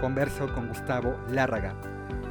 [0.00, 1.74] converso con Gustavo Lárraga,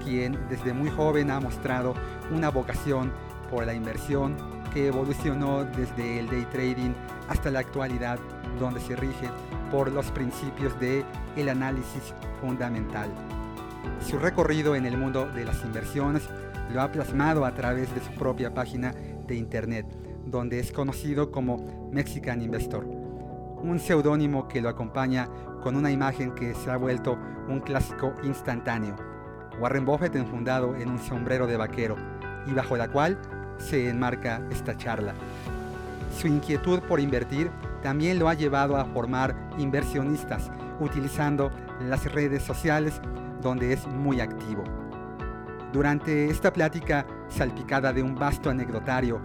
[0.03, 1.94] quien desde muy joven ha mostrado
[2.31, 3.12] una vocación
[3.49, 4.35] por la inversión
[4.73, 6.94] que evolucionó desde el day trading
[7.30, 8.20] hasta la actualidad,
[8.59, 9.30] donde se rige
[9.72, 11.03] por los principios de
[11.35, 13.09] el análisis fundamental.
[13.99, 16.23] Su recorrido en el mundo de las inversiones
[16.73, 18.94] lo ha plasmado a través de su propia página
[19.27, 19.86] de internet,
[20.25, 22.86] donde es conocido como Mexican Investor,
[23.67, 25.27] un seudónimo que lo acompaña
[25.62, 27.17] con una imagen que se ha vuelto
[27.49, 28.95] un clásico instantáneo.
[29.59, 31.95] Warren Buffett enfundado en un sombrero de vaquero
[32.45, 33.17] y bajo la cual
[33.58, 35.14] se enmarca esta charla.
[36.17, 37.52] Su inquietud por invertir
[37.83, 43.02] también lo ha llevado a formar inversionistas utilizando las redes sociales
[43.41, 44.63] donde es muy activo.
[45.73, 49.19] Durante esta plática salpicada de un vasto anecdotario,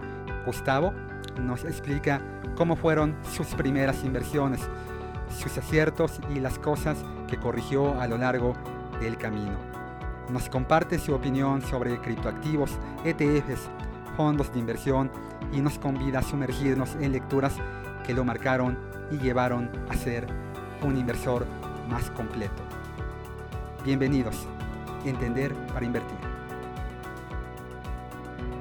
[0.45, 0.93] Gustavo
[1.39, 2.21] nos explica
[2.55, 4.61] cómo fueron sus primeras inversiones,
[5.29, 8.53] sus aciertos y las cosas que corrigió a lo largo
[8.99, 9.57] del camino.
[10.29, 12.71] Nos comparte su opinión sobre criptoactivos,
[13.03, 13.69] ETFs,
[14.15, 15.11] fondos de inversión
[15.51, 17.55] y nos convida a sumergirnos en lecturas
[18.05, 18.77] que lo marcaron
[19.11, 20.27] y llevaron a ser
[20.81, 21.45] un inversor
[21.89, 22.61] más completo.
[23.83, 24.47] Bienvenidos.
[25.05, 26.17] Entender para invertir.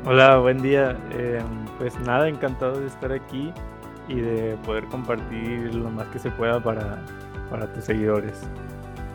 [0.05, 0.97] Hola, buen día.
[1.13, 1.41] Eh,
[1.79, 3.53] pues nada, encantado de estar aquí
[4.13, 7.05] y de poder compartir lo más que se pueda para,
[7.49, 8.39] para tus seguidores.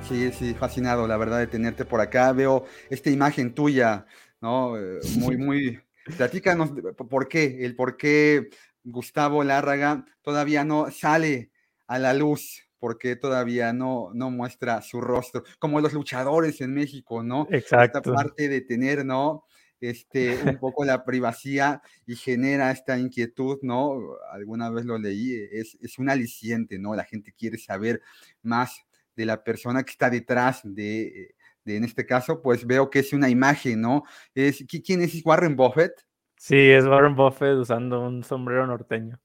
[0.08, 2.32] Sí, sí, fascinado, la verdad, de tenerte por acá.
[2.32, 4.06] Veo esta imagen tuya,
[4.42, 4.78] ¿no?
[4.78, 5.80] Eh, muy, muy...
[6.18, 6.72] Platícanos
[7.10, 8.50] por qué, el por qué
[8.84, 11.52] Gustavo Lárraga todavía no sale
[11.86, 17.24] a la luz porque todavía no, no muestra su rostro, como los luchadores en México,
[17.24, 17.48] ¿no?
[17.52, 18.00] Exacto.
[18.00, 19.46] Esta parte de tener, ¿no?
[19.80, 23.96] Este, un poco la privacidad y genera esta inquietud, ¿no?
[24.32, 26.96] Alguna vez lo leí, es, es un aliciente, ¿no?
[26.96, 28.02] La gente quiere saber
[28.42, 28.84] más
[29.16, 33.14] de la persona que está detrás de, de, en este caso, pues veo que es
[33.14, 34.04] una imagen, ¿no?
[34.34, 35.92] Es, ¿Quién es Warren Buffett?
[36.38, 39.20] Sí, es Warren Buffett usando un sombrero norteño.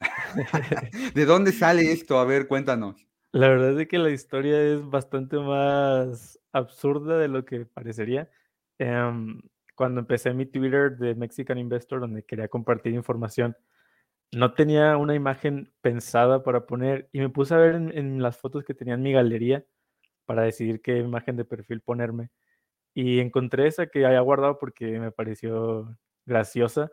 [1.14, 2.18] ¿De dónde sale esto?
[2.18, 3.06] A ver, cuéntanos.
[3.32, 8.30] La verdad es que la historia es bastante más absurda de lo que parecería.
[8.78, 9.40] Um,
[9.78, 13.56] cuando empecé mi Twitter de Mexican Investor, donde quería compartir información,
[14.32, 18.64] no tenía una imagen pensada para poner y me puse a ver en, las fotos
[18.64, 19.64] que tenía en mi galería
[20.26, 22.30] para decidir qué imagen de perfil ponerme.
[22.94, 25.96] Y encontré esa que había guardado porque me pareció
[26.26, 26.90] graciosa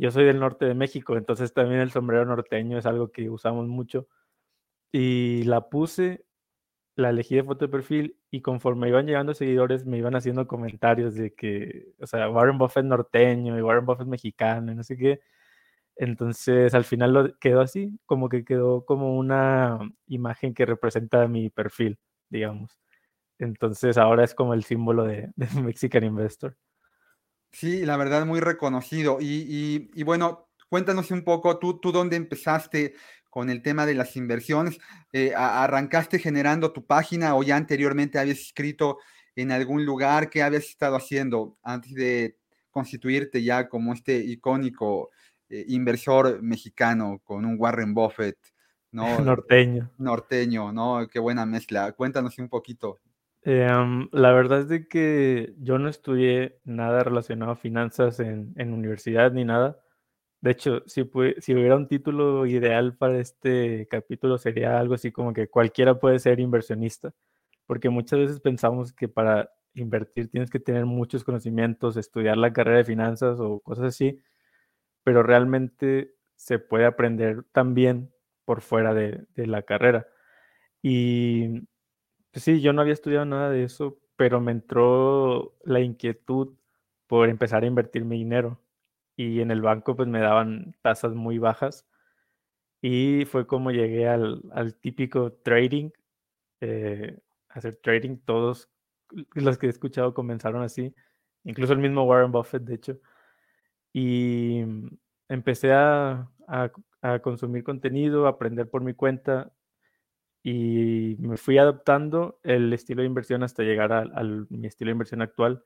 [0.00, 3.66] yo soy del norte de México, entonces también el sombrero norteño es algo que usamos
[3.68, 4.08] mucho.
[4.92, 6.24] Y la puse,
[6.96, 11.14] la elegí de foto de perfil y conforme iban llegando seguidores me iban haciendo comentarios
[11.14, 15.20] de que, o sea, Warren Buffett norteño y Warren Buffett mexicano y no sé qué.
[15.96, 21.50] Entonces al final lo quedó así, como que quedó como una imagen que representa mi
[21.50, 22.80] perfil, digamos.
[23.38, 25.30] Entonces ahora es como el símbolo de,
[25.62, 26.56] Mexican Investor.
[27.52, 29.18] Sí, la verdad, muy reconocido.
[29.20, 32.94] Y, y, bueno, cuéntanos un poco, tú, tú dónde empezaste
[33.30, 34.78] con el tema de las inversiones.
[35.12, 38.98] Eh, ¿Arrancaste generando tu página o ya anteriormente habías escrito
[39.36, 40.28] en algún lugar?
[40.28, 42.36] ¿Qué habías estado haciendo antes de
[42.70, 45.10] constituirte ya como este icónico
[45.48, 48.36] eh, inversor mexicano con un Warren Buffett?
[48.92, 49.20] ¿no?
[49.20, 49.90] Norteño.
[49.98, 51.06] Norteño, ¿no?
[51.08, 51.92] Qué buena mezcla.
[51.92, 52.98] Cuéntanos un poquito.
[53.42, 58.72] Em, la verdad es de que yo no estudié nada relacionado a finanzas en, en
[58.72, 59.78] universidad ni nada.
[60.40, 65.48] De hecho, si, hubiera un título ideal para este capítulo sería algo así como que
[65.48, 67.12] cualquiera puede ser inversionista,
[67.66, 72.78] porque muchas veces pensamos que para invertir tienes que tener muchos conocimientos, estudiar la carrera
[72.78, 74.20] de finanzas o cosas así,
[75.04, 78.12] pero realmente se puede aprender también
[78.44, 80.08] por fuera de, de la carrera.
[80.82, 81.60] Y
[82.32, 86.54] pues sí, yo no había estudiado nada de eso, pero me entró la inquietud
[87.06, 88.60] por empezar a invertir mi dinero.
[89.20, 91.86] Y en el banco pues me daban tasas muy bajas.
[92.80, 95.90] Y fue como llegué al, al típico trading,
[96.60, 97.18] eh,
[97.50, 98.18] hacer trading.
[98.24, 98.70] Todos
[99.34, 100.94] los que he escuchado comenzaron así,
[101.44, 103.00] incluso el mismo Warren Buffett, de hecho.
[103.92, 104.64] Y
[105.28, 106.72] empecé a, a,
[107.02, 109.52] a consumir contenido, a aprender por mi cuenta
[110.42, 114.04] y me fui adaptando el estilo de inversión hasta llegar a,
[114.48, 115.62] mi estilo de inversión actual,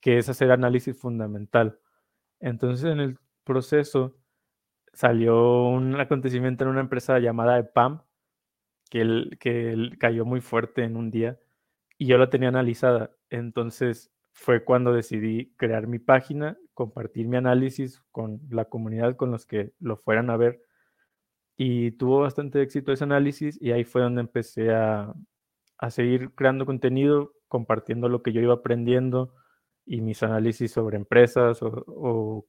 [0.00, 1.80] que es hacer análisis fundamental.
[2.40, 4.16] Entonces en el proceso
[4.92, 8.02] salió un acontecimiento en una empresa llamada EPAM,
[8.90, 11.38] que, que cayó muy fuerte en un día
[11.98, 13.10] y yo la tenía analizada.
[13.30, 19.46] Entonces fue cuando decidí crear mi página, compartir mi análisis con la comunidad, con los
[19.46, 20.62] que lo fueran a ver.
[21.56, 25.12] Y tuvo bastante éxito ese análisis y ahí fue donde empecé a,
[25.78, 29.34] a seguir creando contenido, compartiendo lo que yo iba aprendiendo
[29.88, 32.44] y mis análisis sobre empresas o,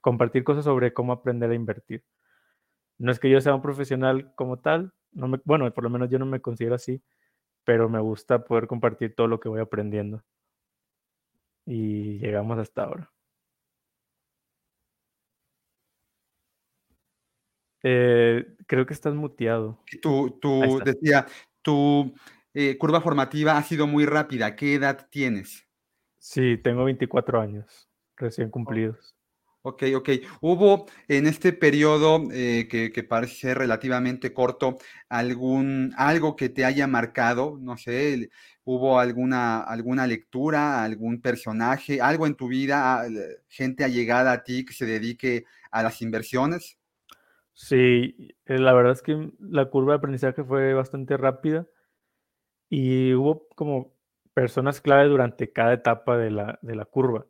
[0.00, 2.04] compartir cosas sobre cómo aprender a invertir.
[2.98, 6.08] No es que yo sea un profesional como tal, no me, bueno, por lo menos
[6.08, 7.02] yo no me considero así,
[7.64, 10.24] pero me gusta poder compartir todo lo que voy aprendiendo.
[11.66, 13.12] Y llegamos hasta ahora.
[17.82, 19.82] Eh, creo que estás muteado.
[20.00, 21.26] Tú, tú decía,
[21.62, 22.14] tu
[22.54, 24.56] eh, curva formativa ha sido muy rápida.
[24.56, 25.67] ¿Qué edad tienes?
[26.18, 29.14] Sí, tengo 24 años recién cumplidos.
[29.62, 30.08] Ok, ok.
[30.40, 34.78] ¿Hubo en este periodo eh, que, parece ser relativamente corto
[35.08, 37.58] algún algo que te haya marcado?
[37.60, 38.30] No sé,
[38.64, 43.04] ¿hubo alguna, alguna lectura, algún personaje, algo en tu vida,
[43.48, 46.78] gente allegada a ti que se dedique a las inversiones?
[47.52, 48.14] Sí,
[48.46, 51.66] eh, la verdad es que la curva de aprendizaje fue bastante rápida
[52.70, 53.97] y hubo como
[54.38, 57.26] personas clave durante cada etapa de la, de la curva.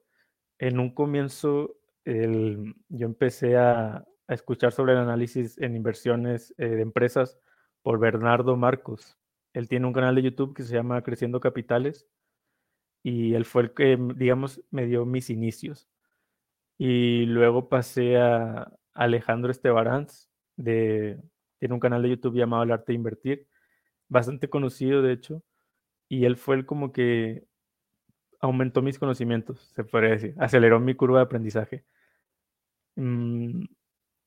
[0.59, 7.39] En un comienzo yo empecé a, escuchar sobre el análisis en inversiones eh, de empresas
[7.81, 9.17] por Bernardo Marcos.
[9.55, 12.07] Él tiene un canal de YouTube que se llama Creciendo Capitales
[13.03, 15.89] y él fue el que, digamos, me dio mis inicios.
[16.77, 21.19] Y luego pasé a Alejandro Estebaranz, de,
[21.59, 23.49] tiene un canal de YouTube llamado El Arte de Invertir,
[24.09, 25.43] bastante conocido de hecho,
[26.09, 27.47] y él fue el como que
[28.41, 31.85] aumentó mis conocimientos, se podría decir, aceleró mi curva de aprendizaje.
[32.97, 33.65] Mm,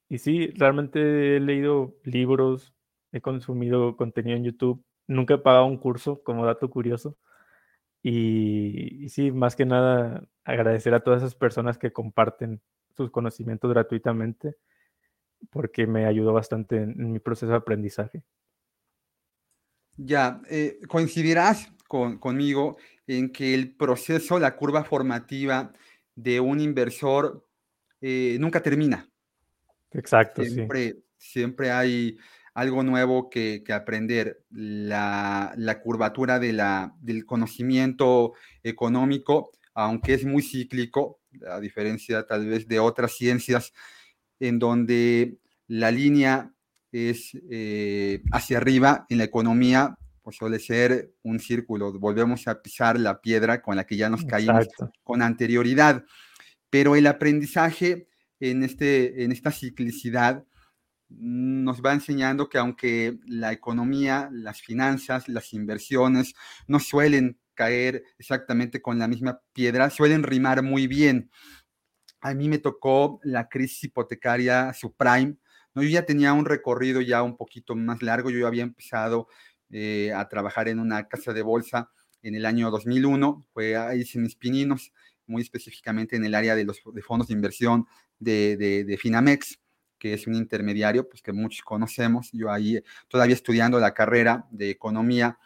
[0.09, 2.73] y sí, realmente he leído libros,
[3.11, 7.17] he consumido contenido en YouTube, nunca he pagado un curso como dato curioso.
[8.03, 12.61] Y, sí, más que nada agradecer a todas esas personas que comparten
[12.97, 14.55] sus conocimientos gratuitamente,
[15.51, 18.23] porque me ayudó bastante en, mi proceso de aprendizaje.
[20.03, 25.73] Ya, eh, coincidirás conmigo en que el proceso, la curva formativa
[26.15, 27.45] de un inversor
[27.99, 29.09] eh, nunca termina.
[29.91, 32.17] Exacto, siempre, Siempre hay
[32.55, 34.43] algo nuevo que, aprender.
[34.49, 38.33] La, curvatura de la, del conocimiento
[38.63, 43.71] económico, aunque es muy cíclico, a diferencia tal vez de otras ciencias,
[44.39, 45.37] en donde
[45.67, 46.51] la línea
[46.91, 51.97] es eh, hacia arriba en la economía, pues suele ser un círculo.
[51.99, 54.67] Volvemos a pisar la piedra con la que ya nos caímos
[55.03, 56.03] con anterioridad
[56.71, 58.07] pero el aprendizaje
[58.39, 60.43] en, este, en esta ciclicidad
[61.09, 66.33] nos va enseñando que aunque la economía, las finanzas, las inversiones
[66.67, 71.29] no suelen caer exactamente con la misma piedra, suelen rimar muy bien.
[72.21, 75.35] A mí me tocó la crisis hipotecaria subprime.
[75.73, 75.83] ¿No?
[75.83, 78.29] Yo ya tenía un recorrido ya un poquito más largo.
[78.29, 79.27] Yo había empezado
[79.69, 81.91] eh, a trabajar en una casa de bolsa
[82.21, 83.45] en el año 2001.
[83.53, 84.91] Fue ahí sin mis pininos
[85.31, 87.87] muy específicamente en el área de los de fondos de inversión
[88.19, 89.59] de, de, Finamex,
[89.97, 92.29] que es un intermediario pues, que muchos conocemos.
[92.33, 95.39] Yo ahí, todavía estudiando la carrera de economía,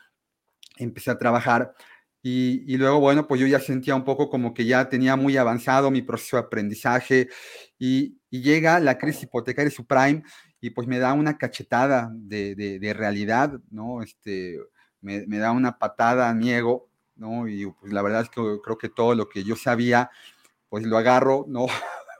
[0.78, 1.74] empecé a trabajar
[2.22, 5.38] y, y, luego, bueno, pues yo ya sentía un poco como que ya tenía muy
[5.38, 7.30] avanzado mi proceso de aprendizaje
[7.78, 10.24] y, y llega la crisis hipotecaria subprime
[10.60, 14.02] y pues me da una cachetada de, de, de realidad, ¿no?
[14.02, 14.60] Este,
[15.02, 17.48] me, me, da una patada a mi ego ¿no?
[17.48, 20.10] Y pues la verdad es que creo que todo lo que yo sabía,
[20.70, 21.68] pues lo agarro, ¿no?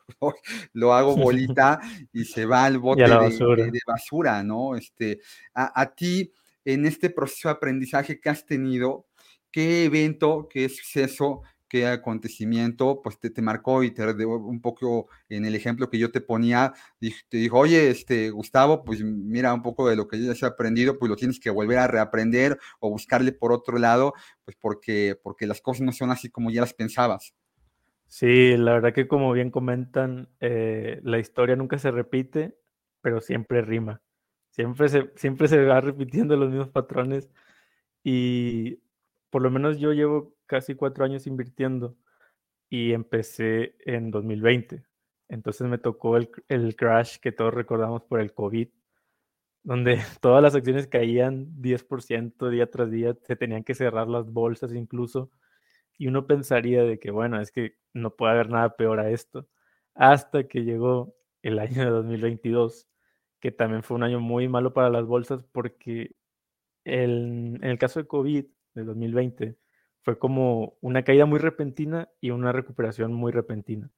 [0.74, 1.80] lo hago bolita
[2.14, 4.44] y se va al bote de, basura.
[4.44, 4.76] ¿no?
[4.76, 5.20] Este,
[5.54, 6.32] a, ti,
[6.64, 9.08] en este proceso de aprendizaje que has tenido,
[9.52, 15.46] ¿qué evento, qué suceso qué acontecimiento pues te, te marcó y te un poco en
[15.46, 19.90] el ejemplo que yo te ponía, te dijo, oye, este, Gustavo, pues mira un poco
[19.90, 23.32] de lo que ya has aprendido, pues lo tienes que volver a reaprender o buscarle
[23.32, 27.34] por otro lado, pues porque, porque las cosas no son así como ya las pensabas.
[28.08, 32.56] Sí, la verdad que como bien comentan, eh, la historia nunca se repite,
[33.02, 34.02] pero siempre rima.
[34.52, 37.30] Siempre se, siempre se va repitiendo los mismos patrones
[38.04, 38.80] y
[39.30, 41.98] por lo menos yo llevo casi cuatro años invirtiendo
[42.70, 44.86] y empecé en 2020.
[45.30, 48.70] Entonces me tocó el, crash que todos recordamos por el COVID
[49.64, 54.74] donde todas las acciones caían 10% día tras día, se tenían que cerrar las bolsas
[54.74, 55.32] incluso,
[55.98, 59.48] y uno pensaría de que, bueno, es que no puede haber nada peor a esto,
[59.96, 62.88] hasta que llegó el año de 2022,
[63.40, 66.16] que también fue un año muy malo para las bolsas porque
[66.86, 69.58] en el caso de COVID de 2020
[70.06, 73.90] fue como una caída muy repentina y una recuperación muy repentina.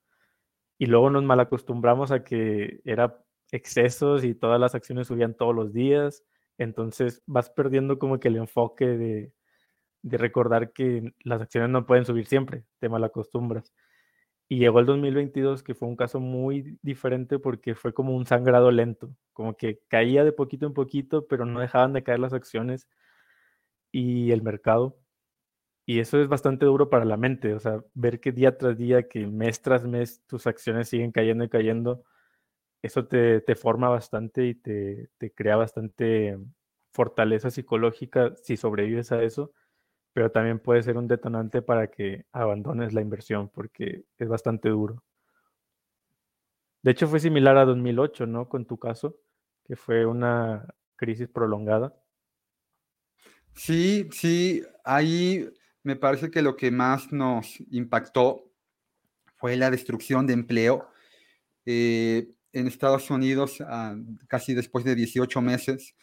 [0.79, 3.21] Y luego nos malacostumbramos a que era
[3.51, 6.23] excesos y todas las acciones subían todos los días.
[6.57, 9.33] Entonces vas perdiendo como que el enfoque de,
[10.01, 13.73] de recordar que las acciones no pueden subir siempre, te malacostumbras.
[14.47, 18.71] Y llegó el 2022, que fue un caso muy diferente porque fue como un sangrado
[18.71, 22.87] lento, como que caía de poquito en poquito, pero no dejaban de caer las acciones
[23.91, 24.97] y el mercado.
[25.87, 29.07] Y eso es bastante duro para la mente, o sea, ver que día tras día,
[29.09, 32.03] que mes tras mes tus acciones siguen cayendo y cayendo,
[32.81, 36.37] eso te, te forma bastante y te, te crea bastante
[36.93, 39.53] fortaleza psicológica si sobrevives a eso
[40.13, 45.03] pero también puede ser un detonante para que abandones la inversión porque es bastante duro.
[46.81, 48.49] De hecho, fue similar a 2008, ¿no?
[48.49, 49.17] Con tu caso,
[49.65, 50.65] que fue una
[50.95, 51.93] crisis prolongada.
[53.53, 55.47] Sí, sí, ahí
[55.87, 58.51] me parece que lo que más nos impactó
[59.37, 60.89] fue la destrucción de empleo.
[61.65, 63.95] Eh, en Estados Unidos, ah,
[64.27, 65.95] casi después de 18 meses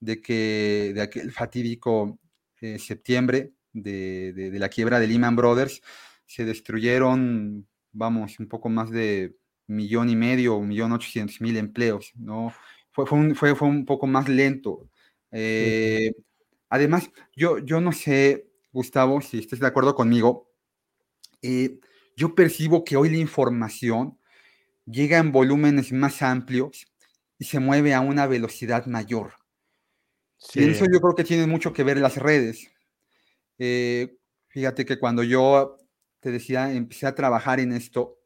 [0.00, 2.18] de que de aquel fatídico
[2.60, 5.82] eh, septiembre, de, la quiebra de Lehman Brothers,
[6.26, 9.36] se destruyeron, vamos, un poco más de
[9.68, 12.52] millón y medio, un millón ochocientos mil empleos, ¿no?
[12.90, 14.90] Fue, fue, un, fue, un poco más lento.
[15.30, 16.10] Eh,
[16.70, 18.47] además, yo, yo no sé,
[18.78, 20.52] Gustavo, si estás de acuerdo conmigo,
[21.42, 21.80] eh,
[22.16, 24.16] yo percibo que hoy la información
[24.86, 26.86] llega en volúmenes más amplios
[27.40, 29.32] y se mueve a una velocidad mayor.
[30.54, 32.70] Y eso yo creo que tiene mucho que ver las redes.
[33.58, 34.16] Eh,
[34.46, 35.76] fíjate que cuando yo
[36.20, 38.20] te decía, empecé a trabajar en esto,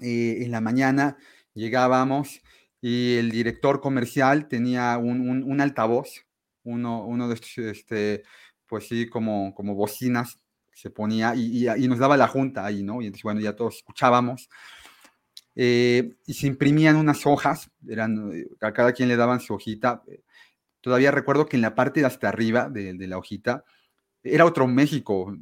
[0.00, 1.18] eh, en la mañana
[1.52, 2.40] llegábamos
[2.80, 6.24] y el director comercial tenía un, altavoz,
[6.64, 8.22] uno, uno de estos, este,
[8.66, 10.38] pues sí, como, como bocinas,
[10.72, 13.00] se ponía y, nos daba la junta ahí, ¿no?
[13.00, 14.50] Y entonces, bueno, ya todos escuchábamos.
[15.54, 18.30] Eh, y se imprimían unas hojas, eran,
[18.60, 20.02] a cada quien le daban su hojita.
[20.82, 23.64] Todavía recuerdo que en la parte de hasta arriba de, de la hojita
[24.22, 25.34] era otro México.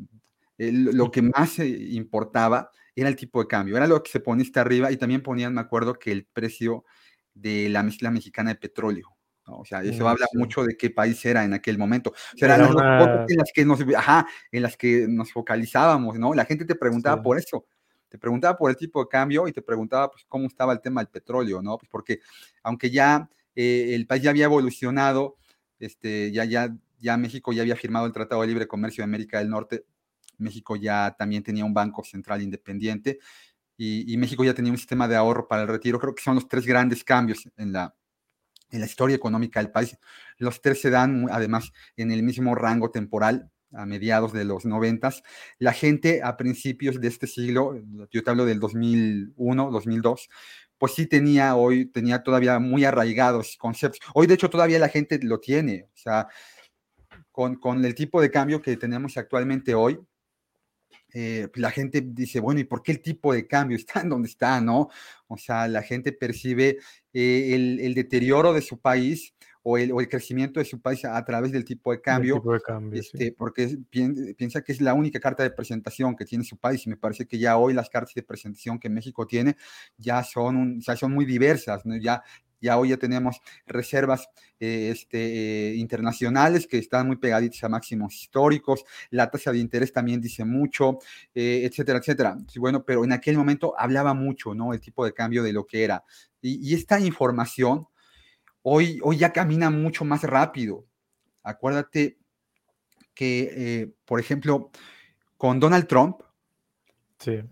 [0.56, 4.60] lo que más importaba era el tipo de cambio, era lo que se ponía hasta
[4.60, 6.84] arriba y también ponían, me acuerdo, que el precio
[7.34, 9.13] de la mezcla mexicana de petróleo.
[9.46, 12.10] O sea, eso mm, habla mucho de qué país era en aquel momento.
[12.10, 16.34] O sea, eran las en las que nos, en las que nos focalizábamos, ¿no?
[16.34, 17.66] La gente te preguntaba por eso.
[18.08, 21.00] Te preguntaba por el tipo de cambio y te preguntaba pues, cómo estaba el tema
[21.00, 21.76] del petróleo, ¿no?
[21.76, 22.20] Pues porque
[22.62, 25.36] aunque ya eh, el país ya había evolucionado,
[25.78, 26.74] este, ya, ya
[27.04, 29.84] ya México ya había firmado el Tratado de Libre Comercio de América del Norte,
[30.38, 33.18] México ya también tenía un banco central independiente
[33.76, 35.98] y, México ya tenía un sistema de ahorro para el retiro.
[35.98, 37.94] Creo que son los tres grandes cambios en la,
[38.74, 39.96] en la historia económica del país.
[40.36, 45.22] Los tres se dan además en el mismo rango temporal a mediados de los noventas.
[45.58, 47.76] La gente a principios de este siglo,
[48.10, 50.28] yo te hablo del 2001, 2002,
[50.78, 54.00] pues sí tenía hoy, tenía todavía muy arraigados conceptos.
[54.14, 56.28] Hoy de hecho todavía la gente lo tiene, o sea,
[57.30, 59.98] con, el tipo de cambio que tenemos actualmente hoy,
[61.16, 64.28] eh, la gente dice, bueno, ¿y por qué el tipo de cambio está en donde
[64.28, 64.88] está, no?
[65.28, 66.78] O sea, la gente percibe
[67.12, 71.64] eh, el, deterioro de su país o el, crecimiento de su país a, través del
[71.64, 72.42] tipo de cambio,
[72.92, 76.90] este, porque piensa que es la única carta de presentación que tiene su país y
[76.90, 79.56] me parece que ya hoy las cartas de presentación que México tiene
[79.96, 81.96] ya son, ya son muy diversas, ¿no?
[81.96, 82.22] ya,
[82.64, 84.28] ya hoy ya tenemos reservas
[84.58, 85.18] eh, este,
[85.70, 90.44] eh, internacionales que están muy pegaditas a máximos históricos, la tasa de interés también dice
[90.44, 90.98] mucho,
[91.34, 92.38] eh, etcétera, etcétera.
[92.56, 94.72] bueno, pero en aquel momento hablaba mucho, ¿no?
[94.72, 96.02] El tipo de cambio de lo que era.
[96.40, 97.86] Y, esta información
[98.62, 100.86] hoy, hoy ya camina mucho más rápido.
[101.42, 102.18] Acuérdate
[103.14, 104.70] que, por ejemplo,
[105.36, 106.16] con Donald Trump,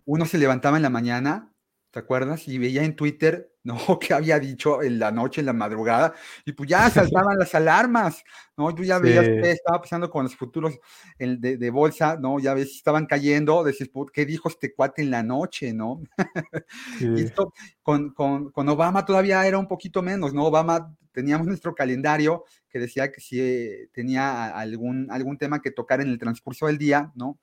[0.04, 1.52] uno se levantaba en la mañana,
[1.90, 2.48] ¿te acuerdas?
[2.48, 3.76] Y veía en Twitter ¿no?
[4.00, 6.14] Que había dicho en la noche, en la madrugada,
[6.44, 8.22] y pues ya saltaban las alarmas,
[8.56, 8.74] ¿no?
[8.74, 10.78] Tú ya veías qué estaba pasando con los futuros
[11.18, 12.38] de, de, bolsa, ¿no?
[12.38, 16.00] Ya ves, estaban cayendo, decís, ¿qué dijo este cuate en la noche, ¿no?
[17.00, 17.52] y esto
[17.82, 20.44] con, con, con, Obama todavía era un poquito menos, ¿no?
[20.46, 26.00] Obama teníamos nuestro calendario que decía que si eh, tenía algún, algún tema que tocar
[26.00, 27.38] en el transcurso del día, ¿no?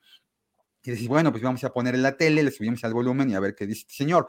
[0.82, 3.36] Y decís, bueno, pues vamos a poner en la tele, le subimos al volumen y
[3.36, 4.28] a ver qué dice este señor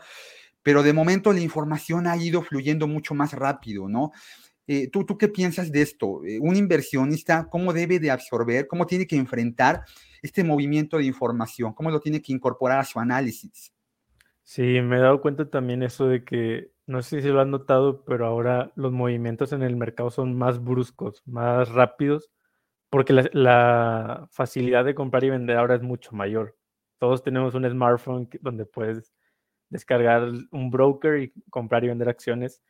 [0.63, 4.13] pero de momento la información ha ido fluyendo mucho más rápido, ¿no?
[4.67, 6.25] Eh, ¿tú, ¿Tú qué piensas de esto?
[6.25, 9.83] Eh, un inversionista, ¿cómo debe de absorber, cómo tiene que enfrentar
[10.23, 11.73] este movimiento de información?
[11.73, 13.73] ¿Cómo lo tiene que incorporar a su análisis?
[14.43, 18.05] Sí, me he dado cuenta también eso de que, no sé si lo han notado,
[18.05, 22.31] pero ahora los movimientos en el mercado son más bruscos, más rápidos,
[22.91, 26.57] porque la, la facilidad de comprar y vender ahora es mucho mayor.
[26.99, 29.13] Todos tenemos un smartphone donde puedes
[29.71, 32.63] descargar un broker y comprar y vender acciones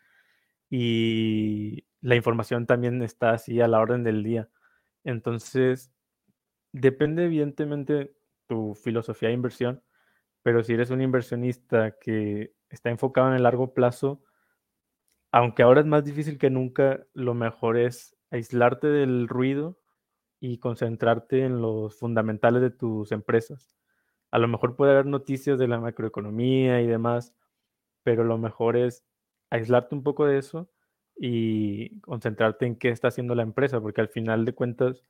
[0.70, 4.48] y la información también está así a la orden del día.
[5.04, 5.92] Entonces,
[6.72, 8.14] depende evidentemente
[8.46, 9.82] tu filosofía de inversión,
[10.42, 14.22] pero si eres un inversionista que está enfocado en el largo plazo,
[15.32, 19.78] aunque ahora es más difícil que nunca, lo mejor es aislarte del ruido
[20.40, 23.79] y concentrarte en los fundamentales de tus empresas.
[24.30, 27.34] A lo mejor puede haber noticias de la macroeconomía y demás,
[28.02, 29.04] pero lo mejor es
[29.50, 30.70] aislarte un poco de eso
[31.16, 35.04] y concentrarte en qué está haciendo la empresa, porque al final de cuentas,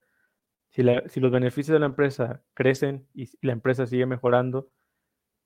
[0.71, 4.71] si, los beneficios de la empresa crecen y la empresa sigue mejorando,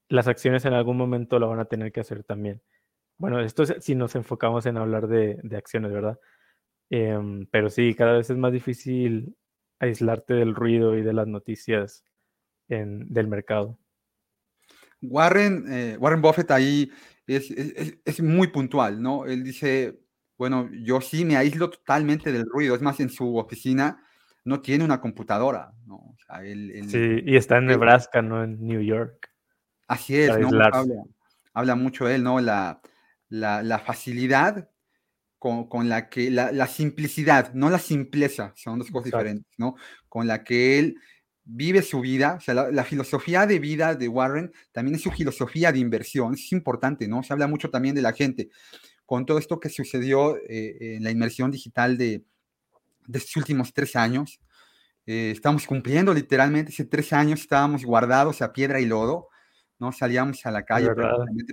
[0.08, 2.62] las acciones en algún momento lo van a tener que hacer también.
[3.18, 6.18] Bueno, esto es si nos enfocamos en hablar de, acciones, ¿verdad?
[6.90, 9.36] Em, pero sí, cada vez es más difícil
[9.80, 12.04] aislarte del ruido y de las noticias
[12.68, 13.78] del mercado.
[15.00, 16.90] Warren, eh, Warren Buffett ahí
[17.26, 19.26] es, muy puntual, ¿no?
[19.26, 19.99] Él dice,
[20.37, 24.02] bueno, yo sí me aíslo totalmente del ruido, es más, en su oficina
[24.44, 26.14] no tiene una computadora, ¿no?
[26.88, 29.30] sí, y está en Nebraska, no en New York.
[29.87, 30.50] Así es, ¿no?
[31.54, 32.40] Habla, mucho él, ¿no?
[32.40, 32.80] La,
[33.28, 34.68] la, facilidad
[35.38, 39.76] con, con, la que, la, la, simplicidad, no la simpleza, son dos cosas diferentes, ¿no?
[40.09, 40.97] Con la que él
[41.44, 45.72] vive su vida, o sea, la, filosofía de vida de Warren también es su filosofía
[45.72, 47.22] de inversión, es importante, ¿no?
[47.22, 48.48] Se habla mucho también de la gente.
[49.04, 52.24] Con todo esto que sucedió eh, en la inmersión digital de,
[53.06, 54.40] de estos últimos tres años,
[55.06, 59.28] eh, estamos cumpliendo literalmente, hace tres años estábamos guardados a piedra y lodo,
[59.78, 60.88] no salíamos a la calle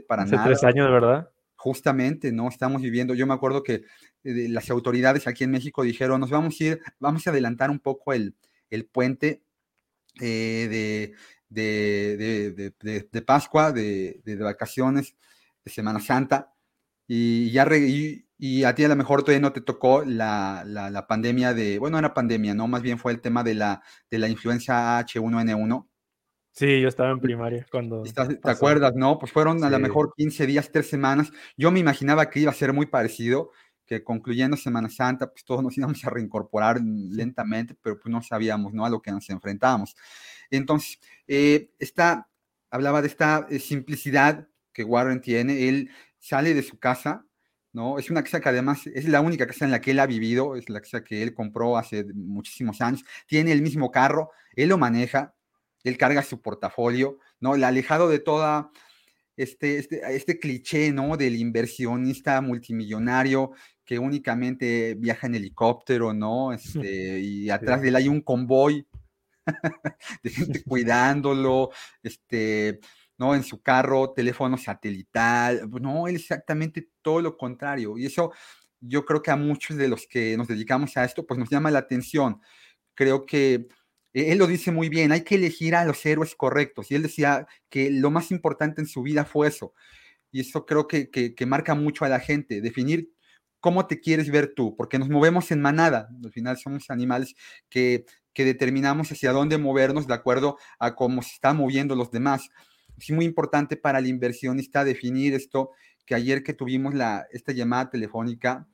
[0.08, 1.30] para hace tres años, de verdad.
[1.56, 3.14] Justamente, no estamos viviendo.
[3.14, 3.84] Yo me acuerdo que
[4.24, 7.80] eh, las autoridades aquí en México dijeron, nos vamos a ir, vamos a adelantar un
[7.80, 8.36] poco el,
[8.70, 9.44] el puente
[10.20, 11.14] eh,
[11.50, 12.72] de,
[13.12, 15.16] de, Pascua, de, vacaciones,
[15.64, 16.54] de Semana Santa,
[17.08, 17.68] y ya
[18.44, 22.00] y, a ti a lo mejor todavía no te tocó la, la, pandemia de, bueno,
[22.00, 22.68] era pandemia, ¿no?
[22.68, 25.88] Más bien fue el tema de la, de la influencia H1N1.
[26.54, 28.04] Sí, yo estaba en primaria cuando.
[28.04, 29.18] ¿Te acuerdas, no?
[29.18, 31.32] Pues fueron a lo mejor 15 días, 3 semanas.
[31.56, 33.52] Yo me imaginaba que iba a ser muy parecido
[33.92, 38.74] que concluyendo Semana Santa, pues todos nos íbamos a reincorporar lentamente, pero pues no sabíamos,
[38.74, 38.86] ¿no?
[38.86, 39.96] A lo que nos enfrentábamos.
[40.50, 42.30] Entonces, eh, esta,
[42.70, 47.26] hablaba de esta eh, simplicidad que Warren tiene, él sale de su casa,
[47.74, 48.00] ¿no?
[48.00, 50.56] Es una casa que además es la única casa en la que él ha vivido,
[50.56, 54.78] es la casa que él compró hace muchísimos años, tiene el mismo carro, él lo
[54.78, 55.36] maneja,
[55.84, 57.56] él carga su portafolio, ¿no?
[57.56, 58.72] El alejado de toda
[59.42, 61.18] este, este, este cliché, ¿no?
[61.18, 63.52] Del inversionista multimillonario
[63.86, 66.54] que únicamente viaja en helicóptero, ¿no?
[66.84, 68.88] Este, y atrás de él hay un convoy
[70.24, 71.72] de gente cuidándolo,
[72.04, 72.80] este,
[73.18, 73.36] ¿no?
[73.36, 77.98] En su carro, teléfono satelital, no, él exactamente todo lo contrario.
[77.98, 78.32] Y eso
[78.80, 81.72] yo creo que a muchos de los que nos dedicamos a esto, pues nos llama
[81.72, 82.42] la atención.
[82.96, 83.68] Creo que
[84.14, 86.92] él lo dice muy bien, hay que elegir a los héroes correctos.
[86.92, 89.74] Y él decía que lo más importante en su vida fue eso.
[90.32, 93.12] Y eso creo que, que, marca mucho a la gente, definir
[93.60, 96.10] cómo te quieres ver tú, porque nos movemos en manada.
[96.24, 97.36] Al final somos animales
[97.70, 102.50] que, que determinamos hacia dónde movernos de acuerdo a cómo se están moviendo los demás.
[102.98, 105.72] Es muy importante para el inversionista definir esto,
[106.06, 108.68] que ayer que tuvimos la, esta llamada telefónica,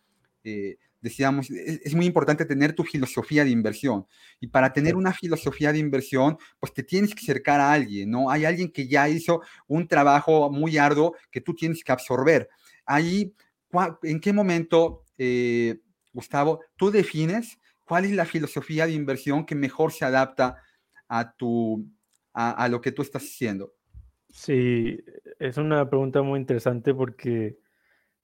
[0.44, 4.06] eh, decíamos, es, muy importante tener tu filosofía de inversión.
[4.40, 8.30] Y para tener una filosofía de inversión, pues te tienes que acercar a alguien, ¿no?
[8.30, 12.50] Hay alguien que ya hizo un trabajo muy arduo que tú tienes que absorber.
[12.86, 13.34] Ahí,
[14.04, 15.80] ¿en qué momento, eh,
[16.14, 20.58] Gustavo, tú defines cuál es la filosofía de inversión que mejor se adapta
[21.08, 21.88] a, tu,
[22.34, 23.74] a lo que tú estás haciendo?
[24.30, 25.00] Sí,
[25.40, 27.58] es una pregunta muy interesante porque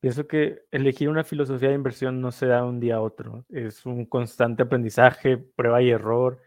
[0.04, 3.46] Pienso que elegir una filosofía de inversión no se da un día a otro.
[3.48, 6.42] Es un constante aprendizaje, prueba y error,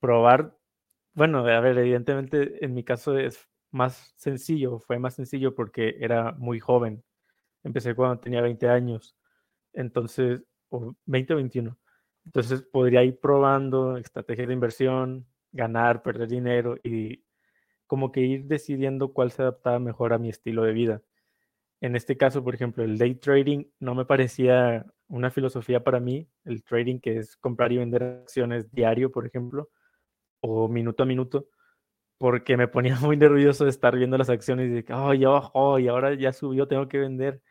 [0.00, 0.56] probar.
[1.14, 6.32] Bueno, a ver, evidentemente en mi caso es más sencillo, fue más sencillo porque era
[6.38, 7.04] muy joven.
[7.64, 9.16] Empecé cuando tenía 20 años,
[9.74, 11.78] entonces, o 20 o 21.
[12.24, 17.24] Entonces podría ir probando estrategias de inversión, ganar, perder dinero y
[17.86, 21.02] como que ir decidiendo cuál se adaptaba mejor a mi estilo de vida.
[21.86, 26.28] En este caso, por ejemplo, el day trading no me parecía una filosofía para mí,
[26.44, 29.70] el trading que es comprar y vender acciones diario, por ejemplo,
[30.40, 31.48] o minuto a minuto,
[32.18, 35.28] porque me ponía muy nervioso de estar viendo las acciones y de que, oh, ya
[35.30, 37.42] bajó y ahora ya subió, tengo que vender.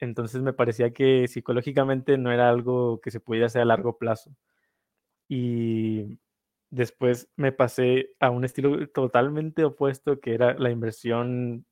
[0.00, 4.34] Entonces me parecía que psicológicamente no era algo que se pudiera hacer a largo plazo.
[5.28, 6.18] Y
[6.70, 11.66] después me pasé a un estilo totalmente opuesto, que era la inversión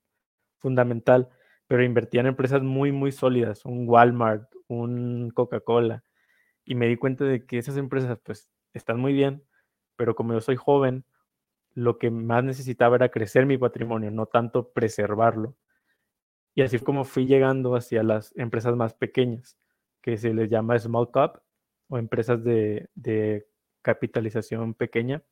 [0.58, 1.30] fundamental,
[1.68, 6.02] pero invertía en empresas muy, muy sólidas, un Walmart, un Coca-Cola.
[6.64, 9.44] Y me di cuenta de que esas empresas pues están muy bien,
[9.94, 11.04] pero como yo soy joven,
[11.74, 15.56] lo que más necesitaba era crecer mi patrimonio, no tanto preservarlo.
[16.54, 19.58] Y así como fui llegando hacia las empresas más pequeñas,
[20.00, 21.42] que se les llama small cap
[21.88, 23.46] o empresas de, de
[23.82, 25.22] capitalización pequeña,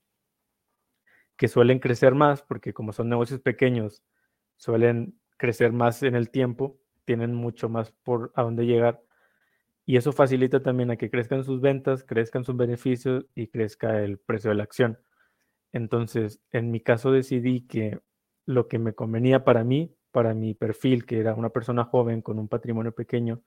[1.36, 4.04] que suelen crecer más porque como son negocios pequeños,
[4.56, 9.02] suelen crecer más en el tiempo, tienen mucho más por a dónde llegar.
[9.84, 14.18] Y eso facilita también a que crezcan sus ventas, crezcan sus beneficios y crezca el
[14.18, 14.98] precio de la acción.
[15.72, 18.00] Entonces, en mi caso decidí que
[18.46, 22.38] lo que me convenía para mí, para mi perfil, que era una persona joven con
[22.38, 23.42] un patrimonio pequeño,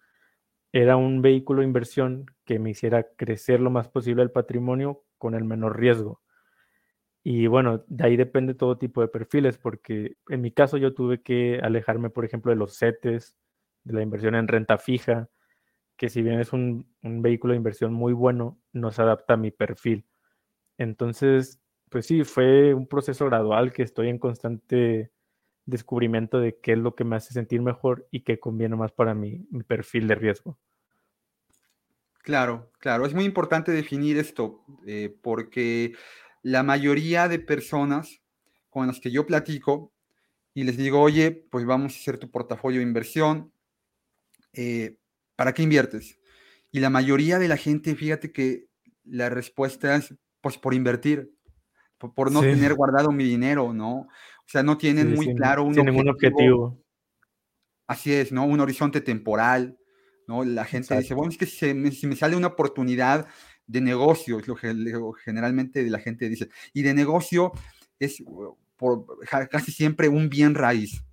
[0.72, 5.34] era un vehículo de inversión que me hiciera crecer lo más posible el patrimonio con
[5.34, 6.22] el menor riesgo.
[7.24, 11.22] Y bueno, de ahí depende todo tipo de perfiles, porque en mi caso yo tuve
[11.22, 13.36] que alejarme, por ejemplo, de los CETES,
[13.84, 15.30] de la inversión en renta fija,
[15.98, 19.52] que si bien es un, vehículo de inversión muy bueno, no se adapta a mi
[19.52, 20.06] perfil.
[20.78, 25.12] Entonces, pues sí, fue un proceso gradual que estoy en constante
[25.66, 29.14] descubrimiento de qué es lo que me hace sentir mejor y qué conviene más para
[29.14, 30.58] mi, mi perfil de riesgo.
[32.22, 35.96] Claro, claro, es muy importante definir esto eh, porque
[36.42, 38.22] la mayoría de personas
[38.70, 39.92] con las que yo platico
[40.54, 43.52] y les digo, oye, pues vamos a hacer tu portafolio de inversión,
[44.54, 44.98] eh,
[45.36, 46.20] ¿para qué inviertes?
[46.72, 48.68] Y la mayoría de la gente, fíjate que
[49.04, 51.34] la respuesta es, pues por invertir
[52.08, 54.00] por, no tener guardado mi dinero, ¿no?
[54.00, 56.84] O sea, no tienen muy claro un, objetivo, objetivo.
[57.88, 58.46] Así es, ¿no?
[58.46, 59.78] Un horizonte temporal,
[60.28, 60.44] ¿no?
[60.44, 63.28] La gente dice, bueno, es que si me, sale una oportunidad
[63.70, 64.74] de negocio, es lo que
[65.24, 67.52] generalmente la gente dice, y de negocio
[68.00, 68.24] es
[68.76, 69.06] por,
[69.50, 71.04] casi siempre un bien raíz.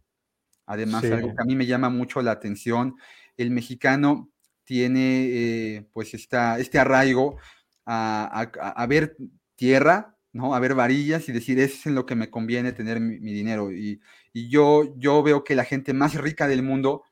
[0.64, 2.97] Además, algo que a mí me llama mucho la atención,
[3.37, 4.31] el mexicano
[4.64, 7.37] tiene eh, pues esta, este arraigo
[7.85, 9.16] a, a ver
[9.55, 10.55] tierra, ¿no?
[10.55, 13.71] A ver varillas y decir, es en lo que me conviene tener mi, dinero.
[13.71, 14.01] Y,
[14.33, 17.05] yo, yo veo que la gente más rica del mundo,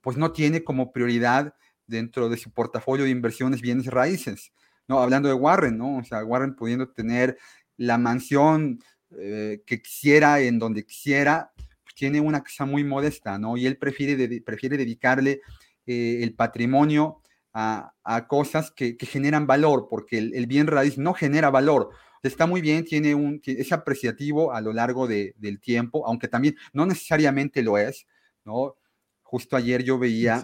[0.00, 1.54] pues no tiene como prioridad
[1.88, 4.52] dentro de su portafolio de inversiones bienes raíces,
[4.86, 5.00] ¿no?
[5.00, 5.98] Hablando de Warren, ¿no?
[5.98, 7.36] O sea, Warren pudiendo tener
[7.76, 8.78] la mansión
[9.18, 11.50] eh, que quisiera, en donde quisiera,
[11.94, 13.56] tiene una casa muy modesta, ¿no?
[13.56, 15.40] Y él prefiere, prefiere dedicarle
[15.86, 17.22] eh, el patrimonio
[17.52, 17.92] a,
[18.28, 21.90] cosas que, generan valor, porque el, bien raíz no genera valor
[22.22, 26.86] está muy bien, tiene un, es apreciativo a lo largo del tiempo, aunque también no
[26.86, 28.06] necesariamente lo es,
[28.44, 28.76] ¿no?
[29.22, 30.40] Justo ayer yo veía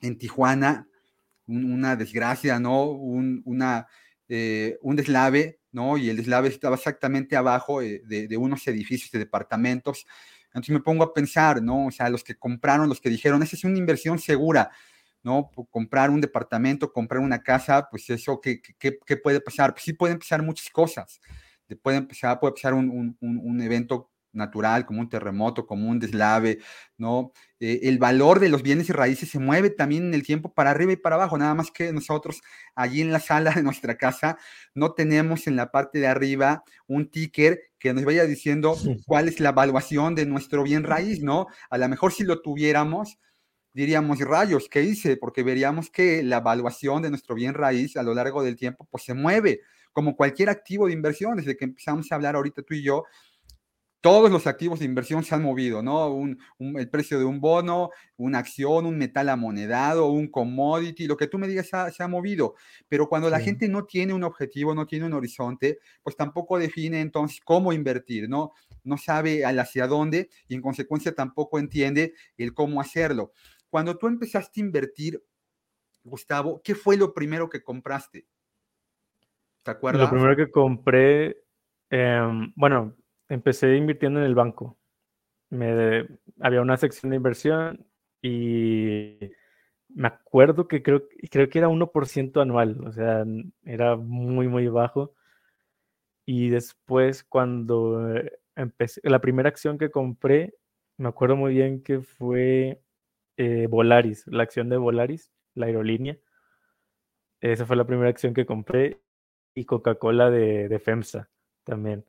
[0.00, 0.88] en Tijuana
[1.46, 2.84] una desgracia, ¿no?
[2.90, 3.86] Un, una,
[4.28, 5.96] eh, un deslave, ¿no?
[5.96, 10.06] Y el deslave estaba exactamente abajo de, de, unos edificios de departamentos.
[10.48, 11.86] Entonces me pongo a pensar, ¿no?
[11.86, 14.70] O sea, los que compraron, los que dijeron, esa es una inversión segura,
[15.22, 15.50] ¿no?
[15.70, 19.72] Comprar un departamento, comprar una casa, pues eso, ¿qué, qué, puede pasar?
[19.74, 21.20] Pues sí pueden pasar muchas cosas.
[21.82, 26.58] Puede empezar, puede pasar un, un, un evento natural, como un terremoto, como un deslave,
[26.98, 27.32] ¿no?
[27.58, 30.70] Eh, el valor de los bienes y raíces se mueve también en el tiempo para
[30.70, 32.42] arriba y para abajo, nada más que nosotros
[32.74, 34.38] allí en la sala de nuestra casa
[34.74, 39.40] no tenemos en la parte de arriba un ticker que nos vaya diciendo cuál es
[39.40, 41.46] la evaluación de nuestro bien raíz, ¿no?
[41.70, 43.18] A lo mejor si lo tuviéramos,
[43.72, 45.16] diríamos, rayos, ¿qué hice?
[45.16, 49.04] Porque veríamos que la evaluación de nuestro bien raíz a lo largo del tiempo, pues
[49.04, 49.60] se mueve,
[49.92, 53.04] como cualquier activo de inversión, desde que empezamos a hablar ahorita tú y yo,
[54.00, 56.08] todos los activos de inversión se han movido, ¿no?
[56.08, 61.26] Un, el precio de un bono, una acción, un metal amonedado, un commodity, lo que
[61.26, 62.54] tú me digas se ha movido.
[62.88, 67.00] Pero cuando la gente no tiene un objetivo, no tiene un horizonte, pues tampoco define
[67.00, 68.52] entonces cómo invertir, ¿no?
[68.84, 73.32] No sabe hacia dónde y en consecuencia tampoco entiende el cómo hacerlo.
[73.70, 75.22] Cuando tú empezaste a invertir,
[76.04, 78.26] Gustavo, ¿qué fue lo primero que compraste?
[79.62, 80.02] ¿Te acuerdas?
[80.02, 81.42] Lo primero que compré,
[81.90, 82.94] em, bueno,
[83.28, 84.78] empecé invirtiendo en el banco.
[85.50, 86.06] Me,
[86.40, 87.86] había una sección de inversión
[88.22, 89.18] y
[89.88, 93.24] me acuerdo que creo, creo que era 1% anual, o sea,
[93.64, 95.14] era muy, muy bajo.
[96.26, 98.08] Y después cuando
[98.56, 100.54] empecé, la primera acción que compré
[100.98, 102.80] me acuerdo muy bien que fue
[103.36, 106.18] eh, Volaris, la acción de Volaris, la aerolínea.
[107.40, 109.00] Esa fue la primera acción que compré
[109.54, 111.28] y Coca-Cola de, FEMSA
[111.64, 112.04] también.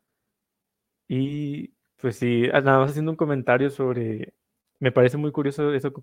[1.07, 4.33] Y pues sí, ah, nada más haciendo un comentario sobre,
[4.79, 5.93] me parece muy curioso eso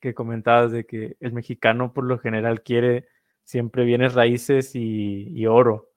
[0.00, 3.08] que, comentabas de que el mexicano por lo general quiere
[3.44, 5.90] siempre bienes raíces y, oro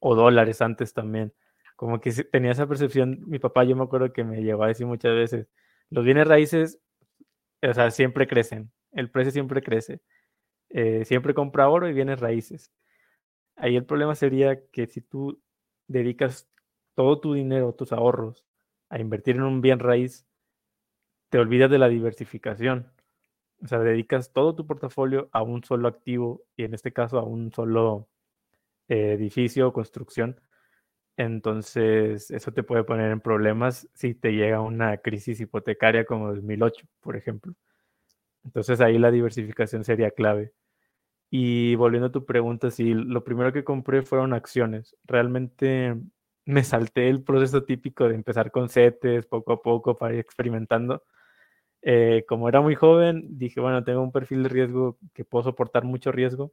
[0.00, 1.32] o dólares antes también.
[1.76, 4.86] Como que tenía esa percepción, mi papá yo me acuerdo que me llegó a decir
[4.86, 5.48] muchas veces,
[5.90, 6.80] los bienes raíces,
[7.62, 10.00] o sea, siempre crecen, el precio siempre crece,
[10.70, 12.72] eh, siempre compra oro y bienes raíces.
[13.56, 15.40] Ahí el problema sería que si tú
[15.88, 16.48] dedicas
[16.98, 18.44] todo tu dinero, tus ahorros,
[18.88, 20.26] a invertir en un bien raíz,
[21.28, 22.90] te olvidas de la diversificación.
[23.62, 27.22] O sea, dedicas todo tu portafolio a un solo activo y en este caso a
[27.22, 28.08] un solo
[28.88, 30.40] eh, edificio o construcción.
[31.16, 36.84] Entonces, eso te puede poner en problemas si te llega una crisis hipotecaria como 2008,
[37.00, 37.54] por ejemplo.
[38.44, 40.52] Entonces, ahí la diversificación sería clave.
[41.30, 44.96] Y volviendo a tu pregunta, sí, lo primero que compré fueron acciones.
[45.04, 45.96] Realmente
[46.48, 51.04] me salté el proceso típico de empezar con CETES poco a poco para ir experimentando.
[51.82, 55.84] Eh, como era muy joven, dije, bueno, tengo un perfil de riesgo que puedo soportar
[55.84, 56.52] mucho riesgo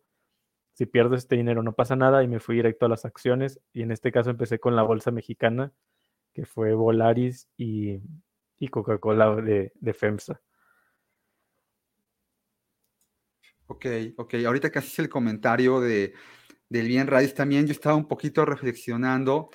[0.74, 3.82] si pierdo este dinero no pasa nada y me fui directo a las acciones y
[3.84, 5.72] en este caso empecé con la bolsa mexicana
[6.34, 8.02] que fue Volaris y,
[8.70, 10.42] Coca-Cola de, FEMSA.
[13.68, 13.86] Ok,
[14.18, 14.34] ok.
[14.46, 16.14] Ahorita que haces el comentario de,
[16.68, 19.50] del bien raíz también, yo estaba un poquito reflexionando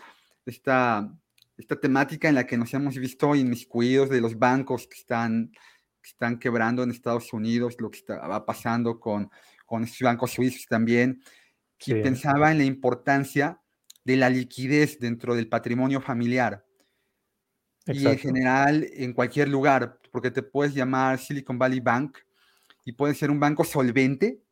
[0.50, 1.10] esta,
[1.56, 5.50] esta temática en la que nos hemos visto inmiscuidos de los bancos que están,
[6.02, 9.30] que están quebrando en Estados Unidos, lo que estaba pasando con
[9.70, 11.22] con estos bancos suizos también,
[11.78, 13.60] que pensaba en la importancia
[14.04, 16.66] de la liquidez dentro del patrimonio familiar.
[17.86, 22.18] Y en general, en cualquier lugar, porque te puedes llamar Silicon Valley Bank
[22.84, 24.42] y puede ser un banco solvente,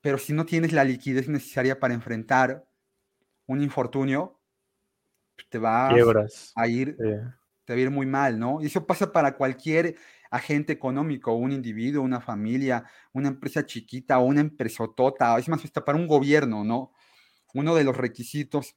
[0.00, 2.66] pero si no tienes la liquidez necesaria para enfrentar
[3.50, 4.40] un infortunio,
[5.48, 6.96] te vas a ir,
[7.64, 8.62] te va a ir muy mal, ¿no?
[8.62, 9.96] Y eso pasa para cualquier
[10.30, 15.84] agente económico, un individuo, una familia, una empresa chiquita o una empresotota, es más, hasta
[15.84, 16.92] para un gobierno, ¿no?
[17.52, 18.76] Uno de los requisitos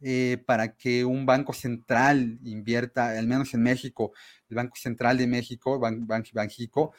[0.00, 4.12] eh, para que un banco central invierta, al menos en México,
[4.48, 6.92] el Banco Central de México, Ban, Banjico,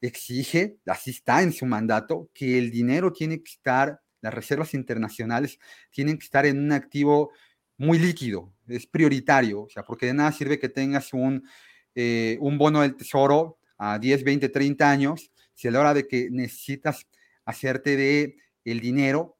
[0.00, 5.58] exige, así está en su mandato, que el dinero tiene que estar, las reservas internacionales
[5.90, 7.32] tienen que estar en un activo
[7.76, 11.44] muy líquido, es prioritario, o sea, porque de nada sirve que tengas un
[12.00, 16.06] eh, un bono del tesoro a 10, 20, 30 años, si a la hora de
[16.06, 17.08] que necesitas
[17.44, 19.36] hacerte de el dinero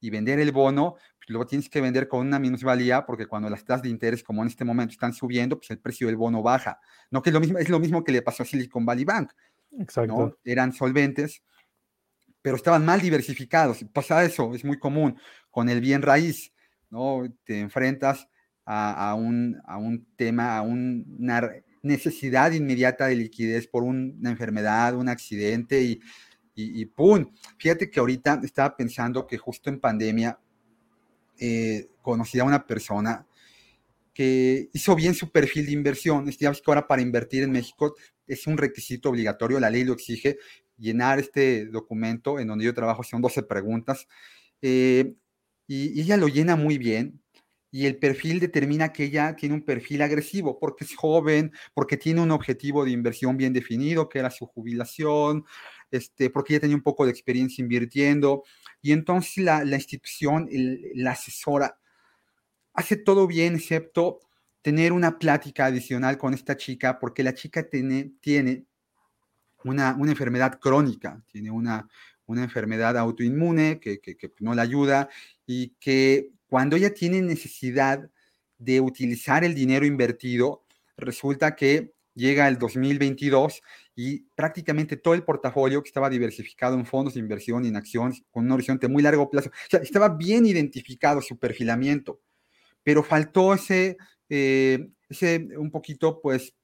[0.00, 3.66] y vender el bono, pues luego tienes que vender con una minusvalía, porque cuando las
[3.66, 6.80] tasas de interés, como en este momento, están subiendo, pues el precio del bono baja.
[7.10, 9.32] No que es lo mismo, es lo mismo que le pasó a Silicon Valley Bank.
[9.78, 10.38] Exacto.
[10.42, 11.42] Eran solventes,
[12.42, 13.84] pero estaban mal diversificados.
[13.92, 15.16] Pasa eso, es muy común
[15.50, 16.52] con el bien raíz,
[16.90, 17.22] ¿no?
[17.44, 18.28] Te enfrentas
[18.64, 21.50] a, un, a un tema, a una
[21.82, 26.00] necesidad inmediata de liquidez por una enfermedad, un accidente y,
[26.54, 27.32] y, ¡pum!
[27.58, 30.38] Fíjate que ahorita estaba pensando que justo en pandemia
[31.38, 33.26] eh, conocí a una persona
[34.12, 36.26] que hizo bien su perfil de inversión.
[36.26, 37.94] Digamos que ahora para invertir en México
[38.26, 40.38] es un requisito obligatorio, la ley lo exige,
[40.80, 44.08] llenar este documento en donde yo trabajo, son 12 preguntas.
[44.62, 45.14] Eh,
[45.66, 47.22] y, y ella lo llena muy bien,
[47.72, 52.20] y el perfil determina que ella tiene un perfil agresivo porque es joven, porque tiene
[52.20, 55.44] un objetivo de inversión bien definido, que era su jubilación,
[55.90, 58.42] este, porque ella tenía un poco de experiencia invirtiendo.
[58.82, 60.48] Y entonces la, institución,
[60.94, 61.78] la asesora,
[62.74, 64.20] hace todo bien excepto
[64.62, 68.66] tener una plática adicional con esta chica, porque la chica tiene, tiene
[69.64, 71.88] una, una enfermedad crónica, tiene una,
[72.26, 75.08] una enfermedad autoinmune que, que, no la ayuda
[75.46, 78.08] y que cuando ella tiene necesidad
[78.58, 80.64] de utilizar el dinero invertido,
[80.96, 83.62] resulta que llega el 2022
[83.94, 88.44] y prácticamente todo el portafolio que estaba diversificado en fondos de inversión en acciones con
[88.44, 89.50] un horizonte muy largo plazo,
[89.82, 92.20] estaba bien identificado su perfilamiento,
[92.82, 93.96] pero faltó ese,
[94.28, 96.54] eh, ese un poquito, pues,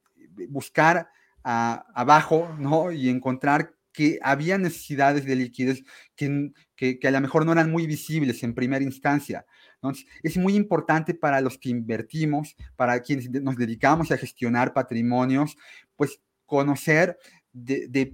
[0.48, 1.08] buscar
[1.46, 2.90] abajo, ¿no?
[2.90, 5.82] Y encontrar que había necesidades de liquidez
[6.16, 9.46] que, que, a lo mejor no eran muy visibles en primera instancia.
[9.76, 15.56] Entonces, es muy importante para los que invertimos, para quienes nos dedicamos a gestionar patrimonios,
[15.94, 17.16] pues conocer
[17.52, 18.12] de,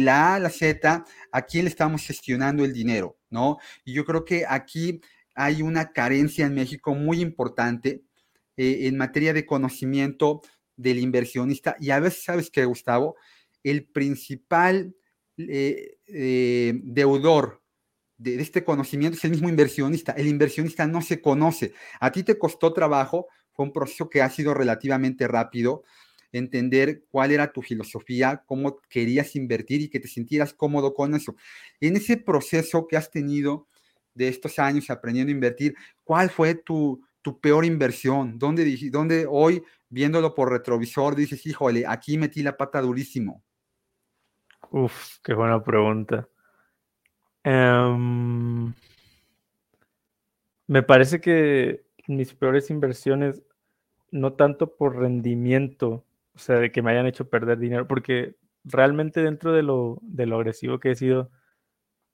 [0.00, 3.58] la A a la Z a quién le estamos gestionando el dinero, ¿no?
[3.84, 5.00] Y yo creo que aquí
[5.34, 8.02] hay una carencia en México muy importante
[8.56, 10.42] eh, en materia de conocimiento
[10.76, 11.76] del inversionista.
[11.80, 13.16] Y a veces, ¿sabes qué, Gustavo?
[13.62, 14.94] El principal
[15.36, 17.62] eh, eh, deudor
[18.18, 20.12] de, este conocimiento es el mismo inversionista.
[20.12, 21.72] El inversionista no se conoce.
[22.00, 25.84] A ti te costó trabajo, fue un proceso que ha sido relativamente rápido,
[26.32, 31.36] entender cuál era tu filosofía, cómo querías invertir y que te sintieras cómodo con eso.
[31.80, 33.68] En ese proceso que has tenido
[34.14, 38.38] de estos años aprendiendo a invertir, ¿cuál fue tu, tu peor inversión?
[38.38, 43.42] ¿Dónde, ¿Dónde hoy, viéndolo por retrovisor, dices, híjole, aquí metí la pata durísimo?
[44.70, 46.28] Uf, qué buena pregunta.
[47.42, 48.74] Em,
[50.66, 53.42] me parece que mis peores inversiones,
[54.10, 59.22] no tanto por rendimiento, o sea, de que me hayan hecho perder dinero, porque realmente
[59.22, 61.30] dentro de lo, de lo agresivo que he sido,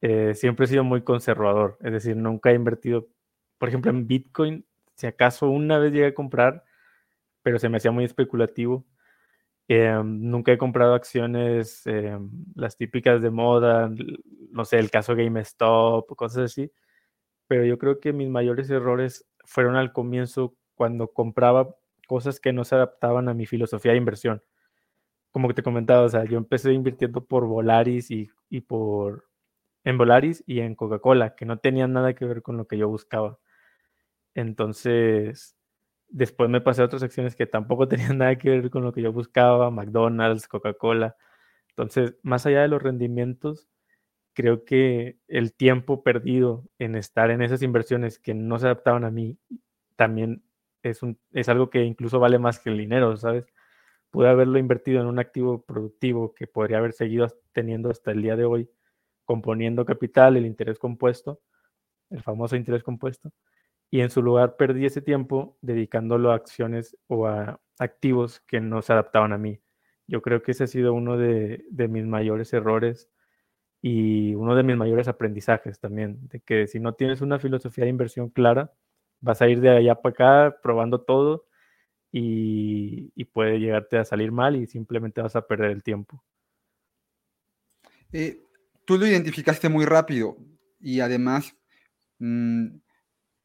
[0.02, 1.78] eh, siempre he sido muy conservador.
[1.80, 3.08] Es decir, nunca he invertido,
[3.58, 4.64] por ejemplo, en Bitcoin,
[5.00, 6.64] si acaso una vez llegué a comprar,
[7.42, 8.86] pero se me hacía muy especulativo.
[9.68, 13.90] Em, nunca he comprado acciones, em, las típicas de moda,
[14.50, 16.72] no sé, el caso GameStop, cosas así.
[17.48, 21.76] Pero yo creo que mis mayores errores fueron al comienzo cuando compraba
[22.08, 24.42] cosas que no se adaptaban a mi filosofía de inversión.
[25.32, 29.28] Como te comentaba, o sea, yo empecé invirtiendo por Volaris y, y por
[29.84, 32.88] en Volaris y en Coca-Cola, que no tenían nada que ver con lo que yo
[32.88, 33.38] buscaba.
[34.34, 35.56] Entonces,
[36.10, 39.02] Después me pasé a otras acciones que tampoco tenían nada que ver con lo que
[39.02, 41.16] yo buscaba, McDonald's, Coca-Cola.
[41.70, 43.68] Entonces, más allá de los rendimientos,
[44.34, 49.10] creo que el tiempo perdido en estar en esas inversiones que no se adaptaban a
[49.10, 49.38] mí
[49.96, 50.44] también
[50.82, 53.46] es, un, es algo que incluso vale más que el dinero, ¿sabes?
[54.10, 58.36] Pude haberlo invertido en un activo productivo que podría haber seguido teniendo hasta el día
[58.36, 58.70] de hoy,
[59.24, 61.40] componiendo capital, el interés compuesto,
[62.10, 63.32] el famoso interés compuesto,
[63.90, 68.82] y en su lugar perdí ese tiempo dedicándolo a acciones o a activos que no
[68.82, 69.60] se adaptaban a mí.
[70.06, 73.10] Yo creo que ese ha sido uno de, mis mayores errores
[73.82, 77.90] y uno de mis mayores aprendizajes también, de que si no tienes una filosofía de
[77.90, 78.72] inversión clara,
[79.20, 81.46] vas a ir de allá para acá probando todo
[82.12, 86.22] y, puede llegarte a salir mal y simplemente vas a perder el tiempo.
[88.12, 88.42] Eh,
[88.84, 90.36] tú lo identificaste muy rápido
[90.80, 91.56] y además
[92.18, 92.66] mm,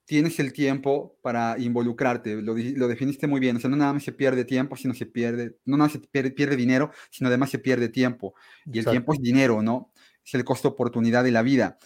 [0.05, 4.11] tienes el tiempo para involucrarte, lo, definiste muy bien, o sea, no nada más se
[4.11, 7.89] pierde tiempo, sino se pierde, no nada más se pierde, dinero, sino además se pierde
[7.89, 8.35] tiempo,
[8.71, 9.91] y el tiempo es dinero, ¿no?
[10.23, 11.77] Es el costo oportunidad de la vida.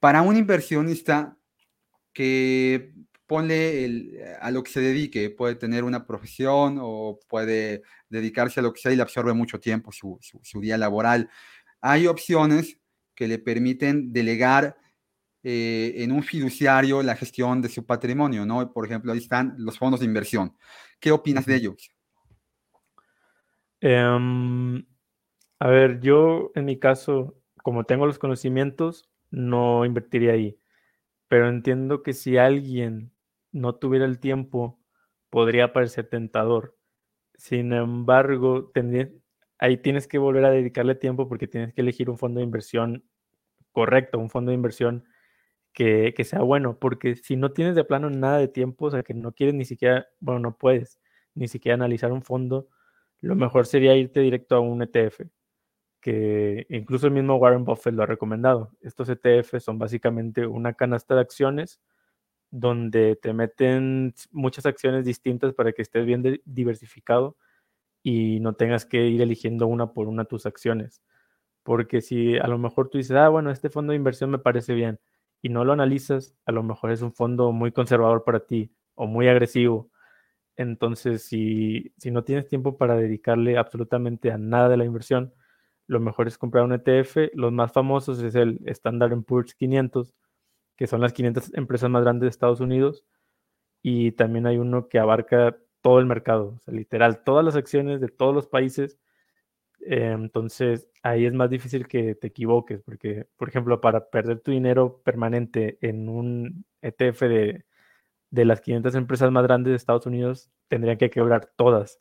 [0.00, 1.36] Para un inversionista
[2.12, 2.92] que
[3.26, 8.72] pone a lo que se dedique, puede tener una profesión o puede dedicarse a lo
[8.72, 11.30] que sea y le absorbe mucho tiempo su, su día laboral,
[11.80, 12.78] hay opciones
[13.14, 14.76] que le permiten delegar
[15.46, 18.72] eh, en un fiduciario la gestión de su patrimonio, ¿no?
[18.72, 20.56] Por ejemplo, ahí están los fondos de inversión.
[20.98, 21.90] ¿Qué opinas de ellos?
[23.82, 24.86] Em,
[25.58, 30.58] a ver, yo en mi caso, como tengo los conocimientos, no invertiría ahí.
[31.28, 33.12] Pero entiendo que si alguien
[33.52, 34.80] no tuviera el tiempo,
[35.28, 36.74] podría parecer tentador.
[37.34, 38.72] Sin embargo,
[39.58, 43.04] ahí tienes que volver a dedicarle tiempo porque tienes que elegir un fondo de inversión
[43.72, 45.04] correcto, un fondo de inversión
[45.74, 49.14] que, sea bueno, porque si no tienes de plano nada de tiempo, o sea, que
[49.14, 51.00] no quieres ni siquiera, bueno, no puedes
[51.34, 52.68] ni siquiera analizar un fondo,
[53.20, 55.22] lo mejor sería irte directo a un ETF,
[56.00, 58.70] que incluso el mismo Warren Buffett lo ha recomendado.
[58.82, 61.80] Estos ETF son básicamente una canasta de acciones
[62.50, 67.36] donde te meten muchas acciones distintas para que estés bien diversificado
[68.02, 71.02] y no tengas que ir eligiendo una por una tus acciones.
[71.64, 74.74] Porque si a lo mejor tú dices, ah, bueno, este fondo de inversión me parece
[74.74, 75.00] bien,
[75.44, 79.06] y no lo analizas, a lo mejor es un fondo muy conservador para ti o
[79.06, 79.90] muy agresivo.
[80.56, 85.34] Entonces, si, si no tienes tiempo para dedicarle absolutamente a nada de la inversión,
[85.86, 87.28] lo mejor es comprar un ETF.
[87.34, 90.14] Los más famosos es el Standard Poor's 500,
[90.76, 93.04] que son las 500 empresas más grandes de Estados Unidos.
[93.82, 98.00] Y también hay uno que abarca todo el mercado, o sea, literal, todas las acciones
[98.00, 98.98] de todos los países
[99.86, 104.50] eh, entonces, ahí es más difícil que te equivoques, porque, por ejemplo, para perder tu
[104.50, 107.64] dinero permanente en un ETF de,
[108.30, 112.00] de las 500 empresas más grandes de Estados Unidos, tendrían que quebrar todas,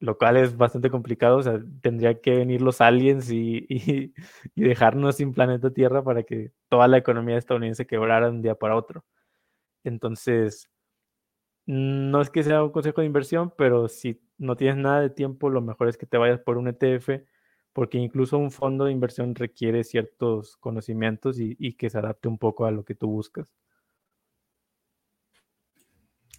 [0.00, 1.38] lo cual es bastante complicado.
[1.38, 4.12] O sea, tendría que venir los aliens y, y,
[4.56, 8.76] dejarnos sin planeta Tierra para que toda la economía estadounidense quebrara de un día para
[8.76, 9.04] otro.
[9.84, 10.70] Entonces,
[11.70, 15.50] no es que sea un consejo de inversión, pero si no tienes nada de tiempo,
[15.50, 17.22] lo mejor es que te vayas por un ETF,
[17.72, 22.66] porque incluso un fondo de inversión requiere ciertos conocimientos y, que se adapte un poco
[22.66, 23.54] a lo que tú buscas.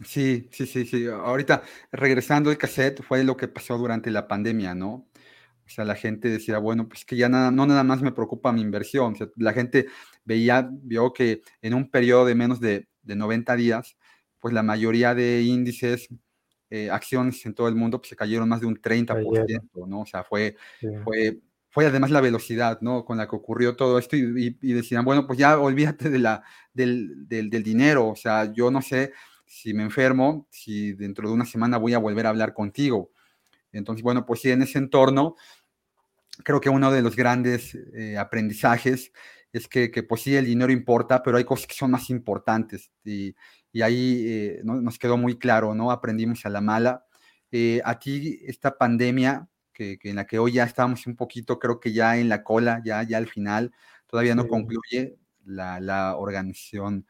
[0.03, 1.07] Sí, sí, sí, sí.
[1.07, 1.63] Ahorita,
[1.93, 5.07] regresando al cassette, fue lo que pasó durante la pandemia, ¿no?
[5.65, 8.51] O sea, la gente decía, bueno, pues que ya nada, no nada más me preocupa
[8.51, 9.13] mi inversión.
[9.13, 9.87] O sea, la gente
[10.25, 13.95] veía, vio que en un periodo de menos de, de 90 días,
[14.41, 16.09] pues la mayoría de índices,
[16.69, 20.01] eh, acciones en todo el mundo, pues se cayeron más de un 30%, ¿no?
[20.01, 20.57] O sea, fue,
[21.03, 21.39] fue,
[21.69, 23.05] fue además la velocidad, ¿no?
[23.05, 27.27] Con la que ocurrió todo esto y, decían, bueno, pues ya olvídate de la, del,
[27.27, 29.13] del, del dinero, o sea, yo no sé
[29.45, 33.11] si me enfermo, si dentro de una semana voy a volver a hablar contigo.
[33.73, 35.35] Entonces, bueno, pues sí, en ese entorno,
[36.43, 39.11] creo que uno de los grandes eh, aprendizajes
[39.53, 42.91] es que, que, pues sí, el dinero importa, pero hay cosas que son más importantes.
[43.03, 43.35] Y,
[43.71, 45.91] y ahí eh, nos quedó muy claro, ¿no?
[45.91, 47.05] Aprendimos a la mala.
[47.51, 51.59] Eh, a ti, esta pandemia, que, que, en la que hoy ya estamos un poquito,
[51.59, 53.73] creo que ya en la cola, ya, ya al final,
[54.07, 57.05] todavía no concluye la, la organización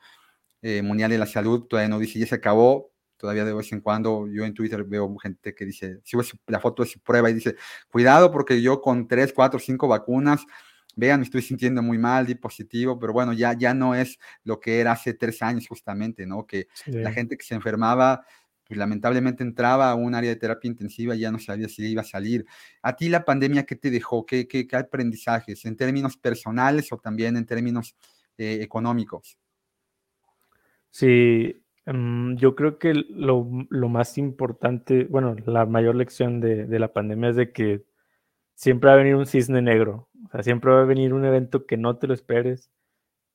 [0.62, 2.92] eh, Mundial de la Salud todavía no dice, ya se acabó.
[3.18, 6.82] Todavía de vez en cuando yo en Twitter veo gente que dice, sube la foto
[6.82, 7.56] de su prueba y dice,
[7.92, 10.44] cuidado porque yo con tres, cuatro, cinco vacunas,
[10.96, 14.60] vean, me estoy sintiendo muy mal, di positivo, pero bueno, ya, ya no es lo
[14.60, 16.46] que era hace tres años justamente, ¿no?
[16.46, 18.26] Que la gente que se enfermaba,
[18.68, 22.02] pues lamentablemente entraba a un área de terapia intensiva y ya no sabía si iba
[22.02, 22.46] a salir.
[22.82, 24.26] ¿A ti la pandemia qué te dejó?
[24.26, 27.96] ¿Qué, qué, qué aprendizajes en términos personales o también en términos
[28.38, 29.38] eh, económicos?
[30.92, 37.30] Sí, mm, yo creo que lo, más importante, bueno, la mayor lección de, la pandemia
[37.30, 37.84] es de que
[38.62, 41.66] siempre va a venir un cisne negro, o sea, siempre va a venir un evento
[41.66, 42.70] que no te lo esperes,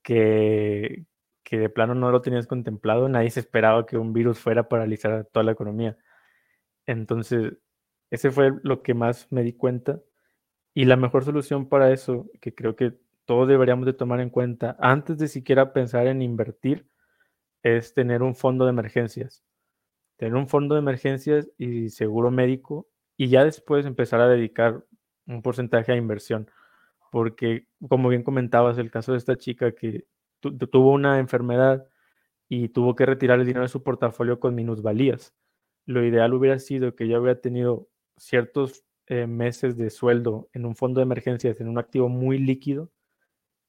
[0.04, 1.04] que,
[1.42, 4.68] que de plano no lo tenías contemplado, nadie se esperaba que un virus fuera a
[4.68, 5.98] paralizar toda la economía.
[6.86, 7.54] Entonces,
[8.10, 10.00] ese fue lo que más me di cuenta.
[10.74, 14.76] Y la mejor solución para eso, que creo que todos deberíamos de tomar en cuenta,
[14.78, 16.86] antes de siquiera pensar en invertir,
[17.64, 19.44] es tener un fondo de emergencias.
[20.18, 24.84] Tener un fondo de emergencias y seguro médico y ya después empezar a dedicar
[25.26, 26.50] un porcentaje a inversión.
[27.10, 30.06] Porque, como bien comentabas, el caso de esta chica que
[30.40, 31.86] tuvo una enfermedad
[32.48, 35.34] y tuvo que retirar el dinero de su portafolio con minusvalías.
[35.86, 40.76] Lo ideal hubiera sido que ella hubiera tenido ciertos eh, meses de sueldo en un
[40.76, 42.90] fondo de emergencias, en un activo muy líquido,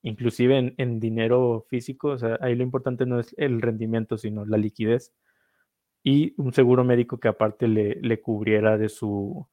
[0.02, 4.58] inclusive en, dinero físico, o sea, ahí lo importante no es el rendimiento, sino la
[4.58, 5.14] liquidez
[6.04, 9.48] y un seguro médico que aparte le, cubriera de su,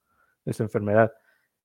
[0.45, 1.13] de su enfermedad.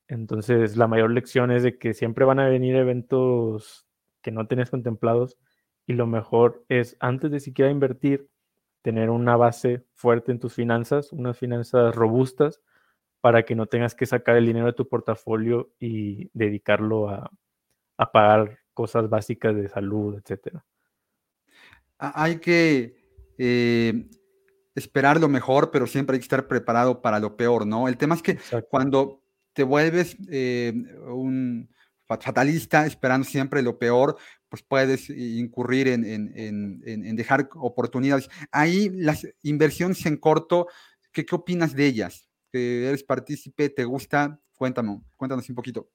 [0.09, 3.87] Entonces, la mayor lección es de que siempre van a venir eventos
[4.21, 5.37] que no tenés contemplados
[5.85, 8.27] y lo mejor es, antes de siquiera invertir,
[8.81, 12.59] tener una base fuerte en tus finanzas, unas finanzas robustas,
[13.21, 17.31] para que no tengas que sacar el dinero de tu portafolio y dedicarlo a,
[17.97, 20.65] a pagar cosas básicas de salud, etcétera.
[21.99, 22.95] Hay que
[23.37, 24.09] eh,
[24.73, 27.87] esperar lo mejor, pero siempre hay que estar preparado para lo peor, ¿no?
[27.87, 28.39] El tema es que
[28.69, 29.21] cuando
[29.53, 30.73] te vuelves eh,
[31.07, 31.69] un
[32.07, 34.17] fatalista, esperando siempre lo peor,
[34.49, 38.29] pues puedes incurrir en, en, dejar oportunidades.
[38.51, 40.67] Ahí las inversiones en corto,
[41.11, 42.29] ¿qué, qué opinas de ellas?
[42.51, 43.69] ¿Que ¿Eres partícipe?
[43.69, 44.39] ¿Te gusta?
[44.53, 45.89] Cuéntanos, cuéntanos un poquito.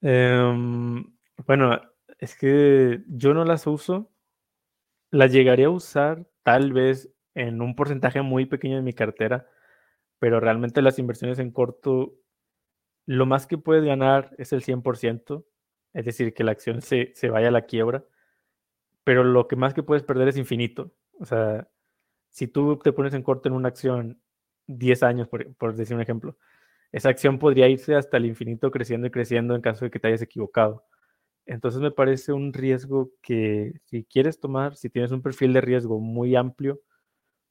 [0.00, 1.04] Em,
[1.46, 1.80] bueno,
[2.18, 4.10] es que yo no las uso.
[5.10, 9.46] Las llegaría a usar tal vez en un porcentaje muy pequeño de mi cartera,
[10.18, 12.14] pero realmente las inversiones en corto,
[13.06, 15.44] lo más que puedes ganar es el 100%,
[15.94, 18.04] es decir, que la acción se, se vaya a la quiebra,
[19.04, 20.92] pero lo que más que puedes perder es infinito.
[21.18, 21.68] O sea,
[22.30, 24.20] si tú te pones en corto en una acción
[24.66, 26.36] 10 años, por, por decir un ejemplo,
[26.92, 30.08] esa acción podría irse hasta el infinito creciendo y creciendo en caso de que te
[30.08, 30.84] hayas equivocado.
[31.46, 35.98] Entonces me parece un riesgo que si quieres tomar, si tienes un perfil de riesgo
[35.98, 36.80] muy amplio,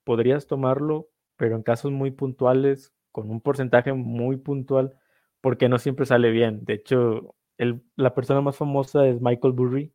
[0.03, 4.97] podrías tomarlo, pero en casos muy puntuales, con un porcentaje muy puntual,
[5.41, 6.63] porque no siempre sale bien.
[6.63, 7.35] De hecho,
[7.95, 9.93] la persona más famosa es Michael Burry,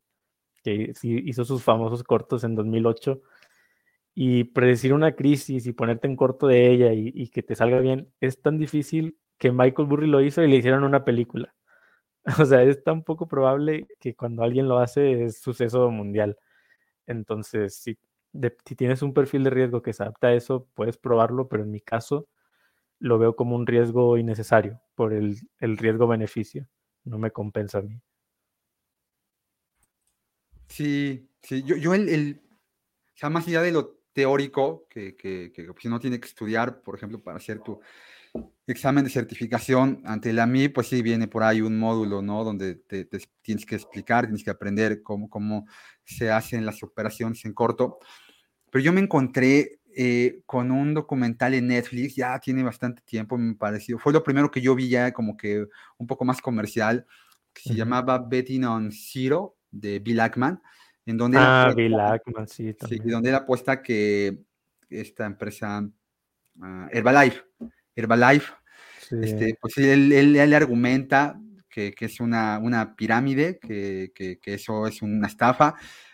[0.63, 3.21] que hizo sus famosos cortos en 2008.
[4.15, 8.11] Y predecir una crisis y ponerte en corto de ella y, que te salga bien
[8.19, 11.53] es tan difícil que Michael Burry lo hizo y le hicieron una película.
[12.41, 16.37] O sea, es tan poco probable que cuando alguien lo hace es suceso mundial.
[17.07, 17.97] Entonces, si,
[18.65, 21.71] si tienes un perfil de riesgo que se adapta a eso, puedes probarlo, pero en
[21.71, 22.27] mi caso
[22.99, 26.67] lo veo como un riesgo innecesario por el, riesgo-beneficio.
[27.03, 28.01] No me compensa a mí.
[30.67, 32.41] Sí, sí, yo, yo el, el,
[33.15, 36.95] sea, más allá de lo teórico, que, que, que si no tiene que estudiar, por
[36.95, 37.79] ejemplo, para hacer tu,
[38.65, 42.43] examen de certificación ante la MI, pues sí viene por ahí un módulo, ¿no?
[42.43, 43.05] Donde te,
[43.41, 45.65] tienes que explicar, tienes que aprender cómo, cómo
[46.03, 47.99] se hacen las operaciones en corto.
[48.69, 53.55] Pero yo me encontré eh, con un documental en Netflix, ya tiene bastante tiempo, me
[53.55, 53.97] pareció.
[53.97, 55.65] Fue lo primero que yo vi ya como que
[55.97, 57.07] un poco más comercial,
[57.51, 60.61] que se llamaba Betting on Zero, de Bill Ackman,
[61.03, 61.39] en donde...
[61.41, 63.01] Ah, Bill Ackman, sí, también.
[63.01, 64.37] Sí, donde él apuesta que
[64.87, 67.41] esta empresa uh, Herbalife,
[67.95, 68.53] Herbalife,
[69.19, 74.85] este, pues él, él, argumenta que, que es una, una pirámide, que, que, que, eso
[74.85, 75.73] es una estafa,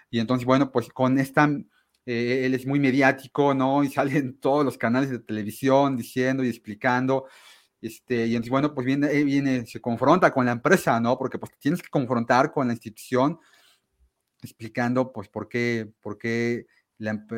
[0.10, 1.50] y entonces, bueno, pues con esta,
[2.06, 3.84] eh, él es muy mediático, ¿no?
[3.84, 7.28] Y sale en todos los canales de televisión diciendo y explicando,
[7.82, 11.18] este, y entonces, bueno, pues viene, eh, viene, se confronta con la empresa, ¿no?
[11.18, 13.40] Porque pues tienes que confrontar con la institución,
[14.42, 16.66] explicando, pues, por qué, por qué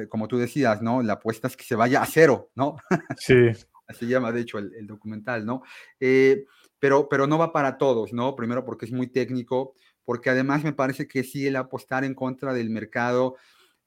[0.10, 1.02] como tú decías, ¿no?
[1.02, 2.76] La apuesta es que se vaya a cero, ¿no?
[3.18, 3.50] Sí.
[3.88, 5.62] Así llama, de hecho, el, documental, ¿no?
[6.00, 6.46] Eh,
[6.80, 8.36] pero, pero no va para todos, ¿no?
[8.36, 12.54] Primero porque es muy técnico, porque además me parece que sí el apostar en contra
[12.54, 13.36] del mercado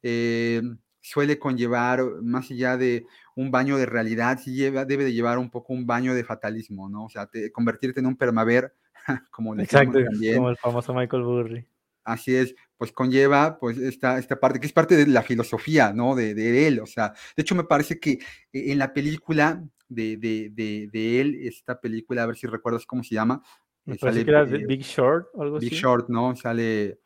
[0.03, 0.63] eh,
[1.01, 5.51] suele conllevar, más allá de un baño de realidad, sí lleva, debe de llevar un
[5.51, 7.05] poco un baño de fatalismo, ¿no?
[7.05, 8.75] O sea, convertirte en un permaver,
[9.31, 10.37] como le Exacto, también.
[10.37, 11.67] como el famoso Michael Burry.
[12.05, 16.15] Así es, pues conlleva pues esta, esta parte, que es parte de la filosofía, ¿no?
[16.15, 18.19] De, de él, o sea, de hecho me parece que
[18.53, 20.51] e, en la película de, de,
[20.91, 23.43] de él, esta película, a ver si recuerdas cómo se llama.
[23.85, 26.35] Me eh, parece que era Big Short o algo Big Short, ¿no?
[26.37, 27.01] Sale...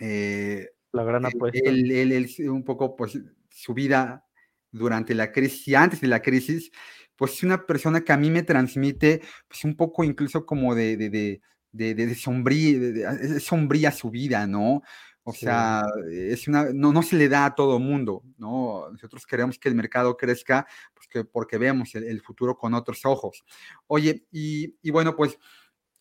[0.00, 1.58] Eh, la gran eh, apuesta.
[1.64, 3.18] Él, él, él, un poco, pues,
[3.48, 4.26] su vida
[4.70, 6.70] durante la crisis y antes de la crisis,
[7.16, 10.96] pues es una persona que a mí me transmite, pues, un poco incluso como de,
[10.96, 11.40] de
[11.72, 14.82] de, de, sombría, sombría su vida, ¿no?
[15.22, 18.90] O sea, es una, no, no se le da a todo mundo, ¿no?
[18.90, 23.44] Nosotros queremos que el mercado crezca pues que, porque vemos el, futuro con otros ojos.
[23.86, 25.38] Oye, y, y bueno, pues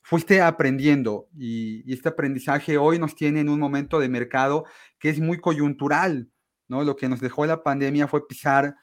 [0.10, 4.66] fuiste aprendiendo y, este aprendizaje hoy nos tiene en un momento de mercado
[4.98, 6.32] que es muy coyuntural,
[6.68, 6.84] ¿no?
[6.84, 8.76] Lo que nos dejó la pandemia fue pisar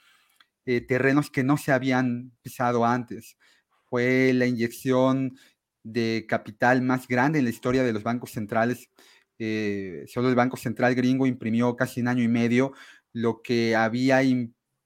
[0.67, 3.37] eh, terrenos que no se habían pisado antes.
[3.91, 5.37] Fue la inyección
[5.83, 8.89] de capital más grande en la historia de los bancos centrales.
[9.41, 12.73] Eh, solo el Banco Central gringo imprimió casi un año y medio
[13.13, 14.23] lo que había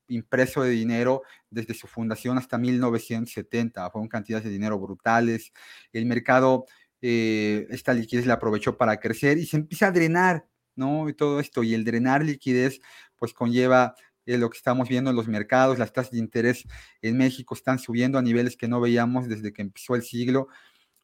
[0.09, 1.21] impreso de dinero
[1.51, 3.91] desde su fundación hasta 1970.
[3.91, 5.53] Fueron cantidades de dinero brutales.
[5.93, 6.67] El mercado,
[7.03, 10.47] eh, esta liquidez la aprovechó para crecer y se empieza a drenar,
[10.77, 11.09] ¿no?
[11.09, 11.63] Y todo esto.
[11.63, 12.81] Y el drenar liquidez,
[13.17, 13.95] pues conlleva
[14.27, 15.79] eh, lo que estamos viendo en los mercados.
[15.79, 16.65] Las tasas de interés
[17.03, 20.49] en México están subiendo a niveles que no veíamos desde que empezó el siglo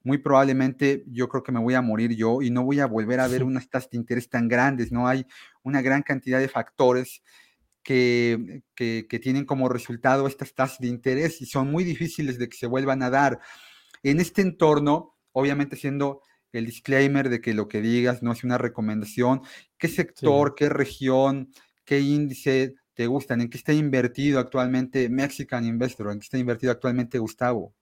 [0.06, 3.18] muy probablemente yo creo que me voy a morir yo y no voy a volver
[3.18, 5.08] a ver unas tasas de interés tan grandes, ¿no?
[5.08, 5.26] Hay
[5.64, 7.24] una gran cantidad de factores
[7.86, 12.56] que, que, tienen como resultado estas tasas de interés y son muy difíciles de que
[12.56, 13.38] se vuelvan a dar.
[14.02, 16.20] En este entorno, obviamente siendo
[16.50, 19.42] el disclaimer de que lo que digas no es una recomendación,
[19.78, 21.52] ¿qué sector, qué región,
[21.84, 23.40] qué índice te gustan?
[23.40, 26.10] ¿En qué está invertido actualmente Mexican Investor?
[26.10, 27.72] ¿En qué está invertido actualmente Gustavo?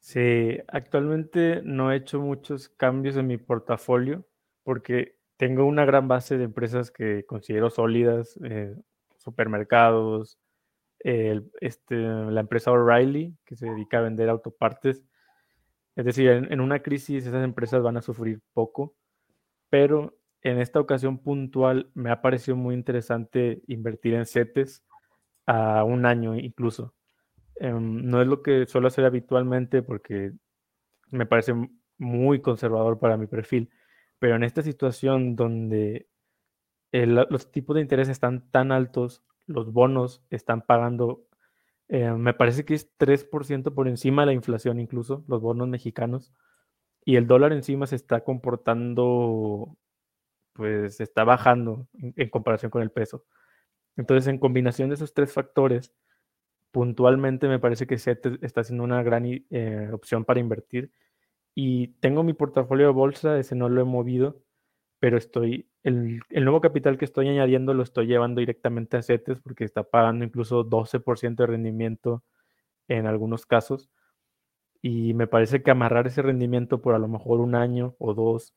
[0.00, 4.26] Sí, actualmente no he hecho muchos cambios en mi portafolio
[4.64, 8.74] porque tengo una gran base de empresas que considero sólidas, eh,
[9.22, 10.38] supermercados,
[11.04, 15.04] este, la empresa O'Reilly, que se dedica a vender autopartes.
[15.96, 18.94] Es decir, en, una crisis esas empresas van a sufrir poco,
[19.68, 24.84] pero en esta ocasión puntual me ha parecido muy interesante invertir en CETES
[25.46, 26.94] a un año incluso.
[27.56, 30.32] Em, no es lo que suelo hacer habitualmente porque
[31.10, 31.54] me parece
[31.98, 33.70] muy conservador para mi perfil,
[34.18, 36.08] pero en esta situación donde
[36.92, 41.24] los tipos de interés están tan altos, los bonos están pagando,
[41.88, 46.32] eh, me parece que es 3% por encima de la inflación incluso, los bonos mexicanos,
[47.04, 49.76] y el dólar encima se está comportando,
[50.52, 53.24] pues está bajando en comparación con el peso.
[53.96, 55.94] Entonces, en combinación de esos tres factores,
[56.72, 60.90] puntualmente me parece que SET está siendo una gran eh, opción para invertir.
[61.54, 64.42] Y tengo mi portafolio de bolsa, ese no lo he movido,
[64.98, 69.64] pero estoy, el, nuevo capital que estoy añadiendo lo estoy llevando directamente a CETES porque
[69.64, 72.22] está pagando incluso 12% de rendimiento
[72.88, 73.90] en algunos casos.
[74.82, 78.54] Y me parece que amarrar ese rendimiento por a lo mejor un año o dos,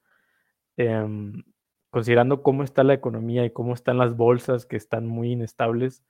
[0.77, 1.43] em,
[1.89, 6.03] considerando cómo está la economía y cómo están las bolsas que están muy inestables,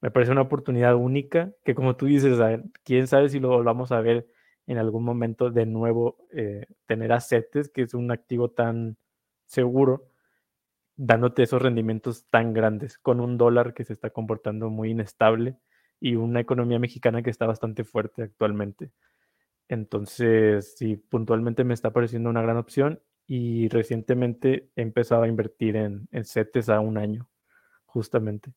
[0.00, 2.38] me parece una oportunidad única que como tú dices,
[2.84, 4.28] quién sabe si lo volvamos a ver
[4.66, 8.96] en algún momento de nuevo, eh, tener CETES, que es un activo tan
[9.46, 10.11] seguro,
[10.96, 15.56] dándote esos rendimientos tan grandes, con un dólar que se está comportando muy inestable
[16.00, 18.90] y una economía mexicana que está bastante fuerte actualmente.
[19.68, 25.76] Entonces, sí, puntualmente me está pareciendo una gran opción y recientemente he empezado a invertir
[25.76, 27.28] en, en CETES a un año,
[27.86, 28.52] justamente.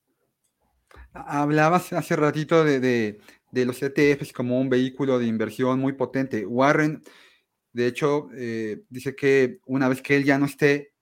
[1.14, 3.20] Hablabas hace ratito de,
[3.52, 6.46] los ETFs como un vehículo de inversión muy potente.
[6.46, 7.04] Warren,
[7.72, 10.94] de hecho, eh, dice que una vez que él ya no esté,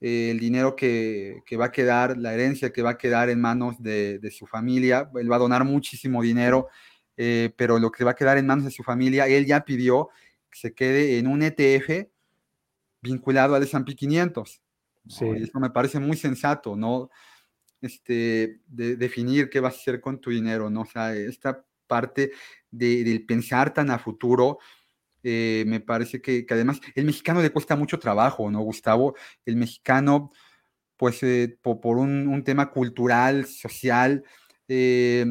[0.00, 3.82] eh, el dinero que, va a quedar, la herencia que va a quedar en manos
[3.82, 6.68] de, su familia, él va a donar muchísimo dinero,
[7.16, 10.10] eh, pero lo que va a quedar en manos de su familia, él ya pidió
[10.50, 12.08] que se quede en un ETF
[13.02, 14.62] vinculado al S&P 500.
[15.08, 15.24] Sí.
[15.36, 17.10] eso me parece muy sensato, ¿no?
[17.80, 20.82] Este, de definir qué vas a hacer con tu dinero, ¿no?
[20.82, 22.32] O sea, esta parte
[22.70, 24.58] de, del pensar tan a futuro,
[25.22, 29.14] eh, me parece que, además el mexicano le cuesta mucho trabajo, ¿no, Gustavo?
[29.44, 30.32] El mexicano,
[30.96, 34.24] pues eh, por, un, tema cultural, social,
[34.68, 35.26] eh,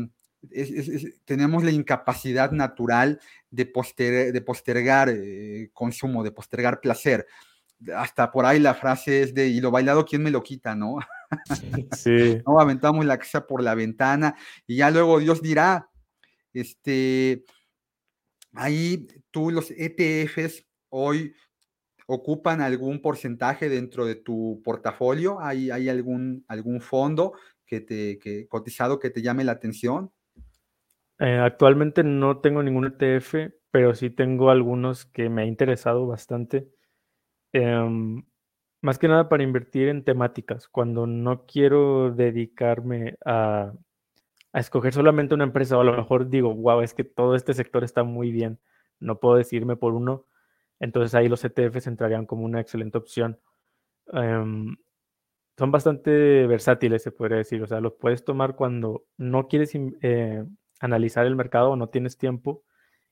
[1.25, 3.19] tenemos la incapacidad natural
[3.49, 3.71] de,
[4.33, 5.13] de postergar
[5.73, 7.25] consumo, de postergar placer.
[7.95, 10.97] Hasta por ahí la frase es de, y lo bailado, ¿quién me lo quita, no?
[11.95, 12.41] Sí.
[12.47, 14.35] no, aventamos la casa por la ventana
[14.65, 15.89] y ya luego Dios dirá,
[16.53, 17.43] este,
[18.57, 21.33] ahí tú los ETFs hoy
[22.07, 25.39] ocupan algún porcentaje dentro de tu portafolio?
[25.39, 27.33] ¿Hay, hay algún, algún fondo
[27.65, 30.11] que te, cotizado que te llame la atención?
[31.19, 36.67] Eh, actualmente no tengo ningún ETF, pero sí tengo algunos que me ha interesado bastante.
[37.51, 38.23] Em,
[38.81, 43.73] más que nada para invertir en temáticas, cuando no quiero dedicarme a,
[44.53, 47.53] a escoger solamente una empresa, o a lo mejor digo, wow, es que todo este
[47.53, 48.59] sector está muy bien
[48.99, 50.25] no puedo decirme por uno,
[50.79, 53.39] entonces ahí los ETFs entrarían como una excelente opción.
[54.13, 54.77] Em,
[55.57, 60.45] son bastante versátiles, se podría decir, o sea, los puedes tomar cuando no quieres eh,
[60.79, 62.63] analizar el mercado o no tienes tiempo,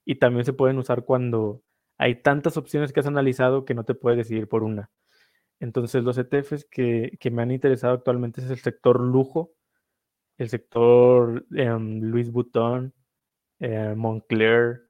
[0.05, 1.63] y también se pueden usar cuando
[1.97, 4.91] hay tantas opciones que has analizado que no te puedes decidir por una.
[5.59, 9.53] Entonces, los ETFs que, me han interesado actualmente es el sector lujo,
[10.37, 12.93] el sector em, Louis Vuitton,
[13.59, 14.89] eh, Moncler,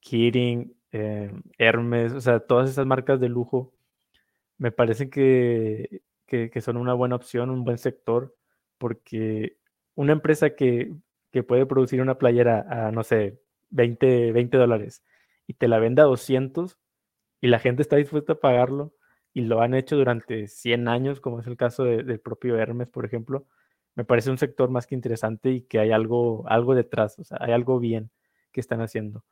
[0.00, 3.74] Kirin, eh, Hermes, o sea, todas esas marcas de lujo,
[4.58, 6.02] me parece que,
[6.60, 8.36] son una buena opción, un buen sector,
[8.78, 9.58] porque
[9.94, 10.94] una empresa que,
[11.46, 15.04] puede producir una playera a, no sé, 20, 20 dólares
[15.46, 16.78] y te la venda a 200
[17.40, 18.92] y la gente está dispuesta a pagarlo
[19.32, 23.04] y lo han hecho durante 100 años, como es el caso del propio Hermes, por
[23.04, 23.46] ejemplo,
[23.98, 27.38] me parece un sector más que interesante y que hay algo, algo detrás, o sea,
[27.40, 28.12] hay algo bien
[28.52, 29.24] que están haciendo.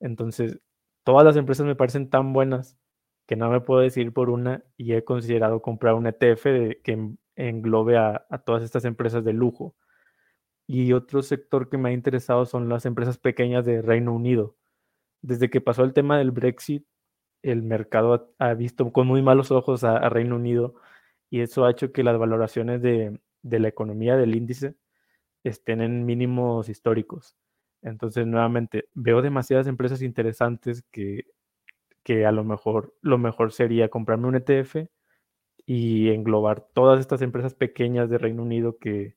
[0.00, 0.58] Entonces,
[1.04, 2.78] todas las empresas me parecen tan buenas
[3.26, 6.44] que no me puedo decidir por una y he considerado comprar un ETF
[6.82, 9.76] que englobe a, todas estas empresas de lujo.
[10.66, 14.56] Y otro sector que me ha interesado son las empresas pequeñas de Reino Unido.
[15.20, 16.86] Desde que pasó el tema del Brexit,
[17.42, 20.74] el mercado ha, visto con muy malos ojos a, Reino Unido
[21.28, 23.20] y eso ha hecho que las valoraciones de
[23.50, 24.76] la economía del índice
[25.44, 27.36] estén en mínimos históricos.
[27.82, 31.26] Entonces, nuevamente, veo demasiadas empresas interesantes que,
[32.02, 34.88] que a lo mejor lo mejor sería comprarme un ETF
[35.66, 39.16] y englobar todas estas empresas pequeñas de Reino Unido que,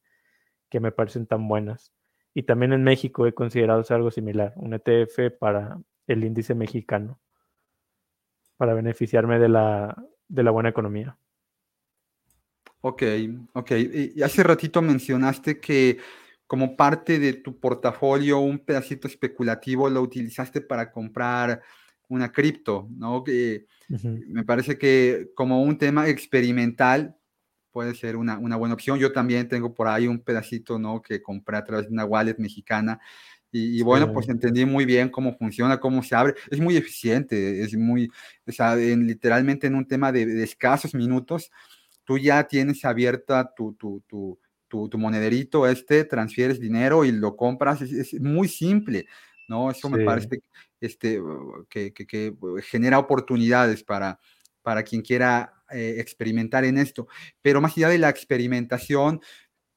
[0.69, 1.93] que me parecen tan buenas.
[2.33, 7.19] Y también en México he considerado algo similar, un ETF para el índice mexicano,
[8.57, 11.18] para beneficiarme de la, de la buena economía.
[12.81, 13.03] Ok,
[13.53, 13.71] ok.
[14.15, 15.97] Y hace ratito mencionaste que
[16.47, 21.61] como parte de tu portafolio, un pedacito especulativo lo utilizaste para comprar
[22.07, 23.23] una cripto, ¿no?
[23.23, 27.15] Que Me parece que como un tema experimental
[27.71, 28.99] puede ser una, buena opción.
[28.99, 31.01] Yo también tengo por ahí un pedacito, ¿no?
[31.01, 32.99] Que compré a través de una wallet mexicana.
[33.51, 36.35] Y, bueno, pues entendí muy bien cómo funciona, cómo se abre.
[36.51, 38.09] Es muy eficiente, es muy,
[38.45, 41.51] o sea, literalmente en un tema de, escasos minutos,
[42.09, 47.83] tú ya tienes abierta tu, tu, tu tu, monederito este, transfieres dinero y lo compras,
[47.83, 49.05] es, muy simple,
[49.47, 49.69] ¿no?
[49.69, 50.41] Eso me parece
[50.81, 51.21] este,
[51.69, 52.33] que, que,
[52.63, 54.19] genera oportunidades para,
[54.63, 57.07] para quien quiera eh, experimentar en esto.
[57.43, 59.21] Pero más allá de la experimentación,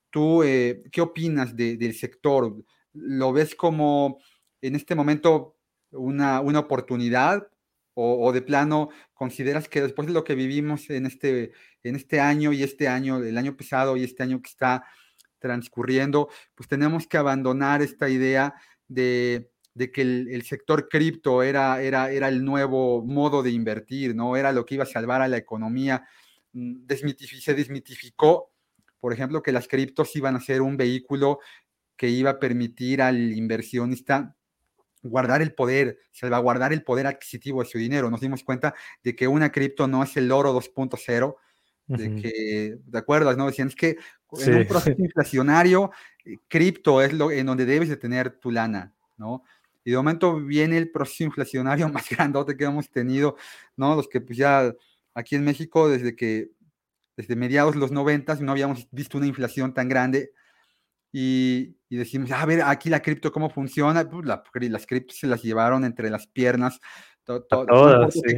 [0.09, 2.65] ¿tú eh, qué opinas del sector?
[2.95, 4.21] ¿Lo ves como
[4.63, 5.59] en este momento
[5.91, 7.47] una, una oportunidad
[7.95, 12.53] o, de plano consideras que después de lo que vivimos en este, en este año
[12.53, 14.85] y este año, el año pasado y este año que está
[15.39, 18.55] transcurriendo, pues tenemos que abandonar esta idea
[18.89, 19.51] de,
[19.93, 24.37] que el, sector cripto era, era, era el nuevo modo de invertir, ¿no?
[24.37, 26.07] Era lo que iba a salvar a la economía.
[26.53, 26.87] Mm,
[27.41, 28.53] se desmitificó,
[29.01, 31.41] por ejemplo, que las criptos iban a ser un vehículo
[31.97, 34.37] que iba a permitir al inversionista
[35.03, 38.11] guardar el poder, salvaguardar el poder adquisitivo de su dinero.
[38.11, 41.37] Nos dimos cuenta de que una cripto no es el oro 2.0,
[41.89, 43.35] de que, ¿de acuerdo?
[43.37, 43.47] ¿no?
[43.47, 43.97] Decían, es que
[44.39, 45.91] en un proceso inflacionario
[46.49, 49.43] cripto es lo en donde debes de tener tu lana, ¿no?
[49.85, 53.37] Y de momento viene el proceso inflacionario más grandote que hemos tenido,
[53.77, 53.97] ¿no?
[53.97, 54.73] Los que pues ya
[55.15, 56.51] aquí en México desde que,
[57.17, 60.33] desde mediados de los noventas no habíamos visto una inflación tan grande
[61.13, 64.09] y, decimos, a ver, aquí la cripto, ¿cómo funciona?
[64.09, 64.25] Pues
[64.71, 66.81] las criptos se las llevaron entre las piernas,
[67.25, 67.47] todo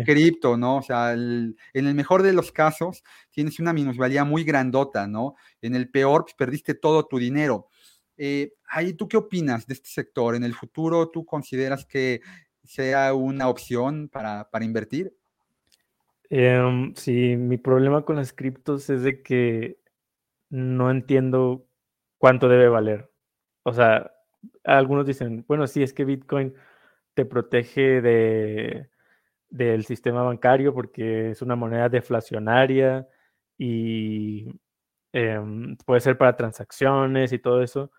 [0.05, 0.79] cripto, ¿no?
[0.79, 5.37] O sea, en el mejor de los casos tienes una minusvalía muy grandota, ¿no?
[5.63, 7.69] En el peor, pues perdiste todo tu dinero.
[8.17, 10.35] Eh, ahí, ¿tú qué opinas de este sector?
[10.35, 12.21] ¿En el futuro tú consideras que
[12.65, 15.15] sea una opción para, para invertir?
[16.29, 19.79] Em, sí, mi problema con las criptos es de que
[20.51, 21.67] no entiendo
[22.19, 23.11] cuánto debe valer.
[23.65, 24.13] O sea,
[24.65, 26.55] algunos dicen, bueno, sí, es que Bitcoin
[27.15, 28.91] te protege de,
[29.51, 33.09] del sistema bancario porque es una moneda deflacionaria
[33.59, 34.47] y
[35.13, 37.93] em, puede ser para transacciones y todo eso.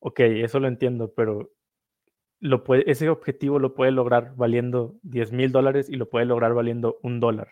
[0.00, 1.52] Ok, eso lo entiendo, pero
[2.40, 6.54] lo puede, ese objetivo lo puede lograr valiendo 10 mil dólares y lo puede lograr
[6.54, 7.48] valiendo un dólar.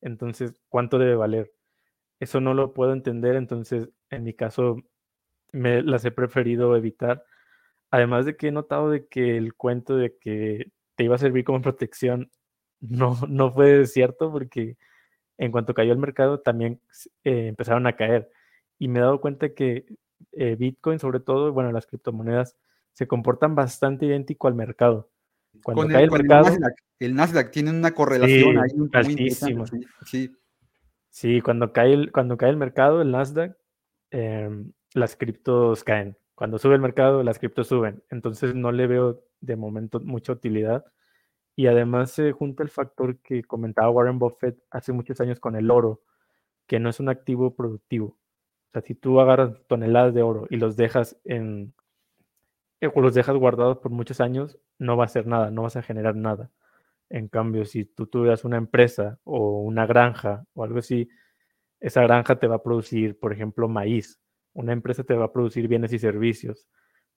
[0.00, 1.52] Entonces, ¿cuánto debe valer?
[2.20, 4.78] Eso no lo puedo entender, entonces, en mi caso,
[5.52, 7.24] me las he preferido evitar.
[7.90, 11.44] Además de que he notado de que el cuento de que te iba a servir
[11.44, 12.30] como protección
[12.80, 14.76] no, no fue cierto porque
[15.38, 16.80] en cuanto cayó el mercado también
[17.24, 18.30] eh, empezaron a caer.
[18.78, 19.86] Y me he dado cuenta que
[20.32, 22.56] eh, Bitcoin, sobre todo, bueno, las criptomonedas,
[22.92, 25.10] se comportan bastante idéntico al mercado.
[25.62, 26.56] Cuando cae el, mercado.
[26.98, 29.64] El Nasdaq, tiene una correlación ahí altísima.
[30.04, 30.32] Sí,
[31.08, 31.40] sí.
[31.40, 33.56] cuando, cae el, cuando cae el mercado, el Nasdaq,
[34.10, 36.16] em, las criptos caen.
[36.34, 38.02] Cuando sube el mercado, las criptos suben.
[38.10, 40.84] Entonces no le veo de momento mucha utilidad.
[41.56, 45.70] Y además se junta el factor que comentaba Warren Buffett hace muchos años con el
[45.70, 46.02] oro,
[46.66, 48.06] que no es un activo productivo.
[48.68, 51.74] O sea, si tú agarras toneladas de oro y los dejas en
[52.80, 55.76] eh, o los dejas guardados por muchos años, no va a hacer nada, no vas
[55.76, 56.50] a generar nada.
[57.10, 61.08] En cambio, si tú tuvieras una empresa o una granja o algo así,
[61.80, 64.20] esa granja te va a producir, por ejemplo, maíz
[64.54, 66.66] una empresa te va a producir bienes y servicios.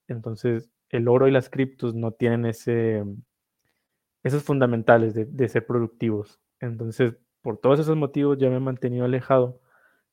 [0.08, 3.04] Entonces, el oro y las criptos no tienen ese,
[4.24, 6.40] esos fundamentales de, ser productivos.
[6.60, 9.62] Entonces, por todos esos motivos ya me he mantenido alejado.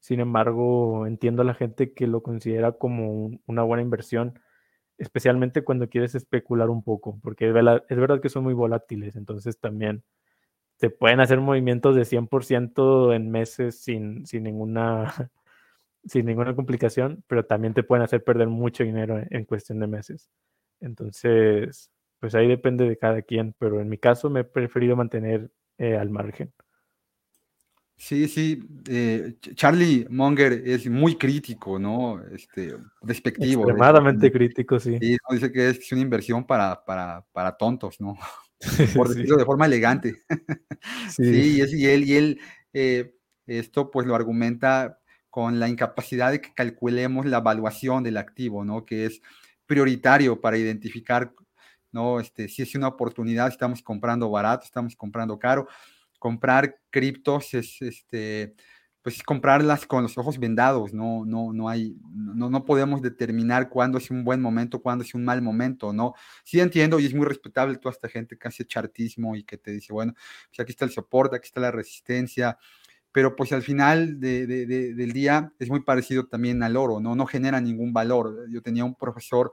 [0.01, 4.41] Sin embargo, entiendo a la gente que lo considera como una buena inversión,
[4.97, 9.17] especialmente cuando quieres especular un poco, porque es verdad, es verdad que son muy volátiles,
[9.17, 10.05] entonces también
[10.77, 15.31] se pueden hacer movimientos de 100% en meses sin, sin ninguna
[16.05, 20.31] sin ninguna complicación, pero también te pueden hacer perder mucho dinero en, cuestión de meses.
[20.81, 21.91] Entonces,
[22.21, 25.97] pues ahí depende de cada quien, pero en mi caso me he preferido mantener eh,
[25.97, 26.53] al margen.
[27.97, 32.23] Sí, sí, eh, Charlie Munger es muy crítico, ¿no?
[32.33, 33.63] Este, despectivo.
[33.63, 34.97] Extremadamente crítico, sí.
[35.01, 38.17] Y dice que es una inversión para, para, para tontos, ¿no?
[38.97, 40.23] Por decirlo de forma elegante.
[41.11, 42.41] Sí, y, él, y él
[42.73, 45.01] eh, esto pues lo argumenta
[45.39, 48.85] con la incapacidad de que calculemos la evaluación del activo, ¿no?
[48.85, 49.23] Que es
[49.67, 51.33] prioritario para identificar,
[51.93, 52.19] ¿no?
[52.19, 55.69] Este, si es una oportunidad, estamos comprando barato, estamos comprando caro.
[56.19, 58.57] Comprar criptos es, este,
[59.01, 63.99] pues comprarlas con los ojos vendados, no, no, no hay, no, no podemos determinar cuándo
[63.99, 66.15] es un buen momento, cuándo es un mal momento, ¿no?
[66.43, 69.71] Sí entiendo y es muy respetable toda esta gente que hace chartismo y que te
[69.71, 70.15] dice, bueno,
[70.49, 72.59] pues aquí está el soporte, aquí está la resistencia,
[73.13, 77.15] pero pues al final del día es muy parecido también al oro, ¿no?
[77.15, 78.47] No genera ningún valor.
[78.51, 79.53] Yo tenía un profesor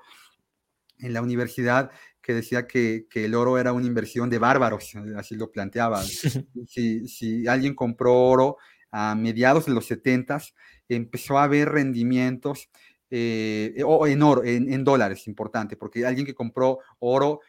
[0.99, 1.91] en la universidad
[2.21, 6.01] que decía que, el oro era una inversión de bárbaros, así lo planteaba.
[6.67, 8.57] Si, si alguien compró oro
[8.91, 10.41] a mediados de los 70,
[10.89, 12.69] empezó a haber rendimientos
[13.09, 17.41] eh, o en oro, en, en, dólares, importante, porque alguien que compró oro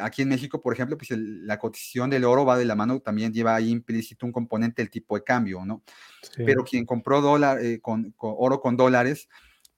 [0.00, 3.32] Aquí en México, por ejemplo, pues la cotización del oro va de la mano, también
[3.32, 5.82] lleva ahí implícito un componente del tipo de cambio, ¿no?
[6.36, 9.28] Pero quien compró dólar, eh, con, oro con dólares,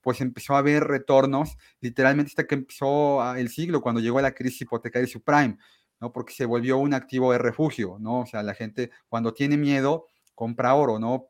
[0.01, 4.63] pues empezó a ver retornos, literalmente hasta que empezó el siglo, cuando llegó la crisis
[4.63, 5.59] hipotecaria subprime,
[6.01, 6.13] ¿no?
[6.13, 8.21] Porque se volvió un activo de refugio, ¿no?
[8.21, 11.29] O sea, la gente cuando tiene miedo, compra oro, ¿no?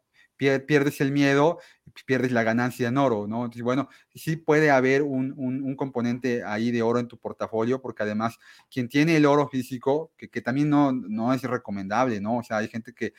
[0.67, 1.59] Pierdes el miedo,
[2.07, 3.45] pierdes la ganancia en oro, ¿no?
[3.45, 8.03] Entonces, bueno, sí puede haber un, un, componente ahí de oro en tu portafolio, porque
[8.03, 8.39] además,
[8.71, 12.39] quien tiene el oro físico, que, que también no, no es recomendable, ¿no?
[12.39, 13.15] O sea, hay gente que,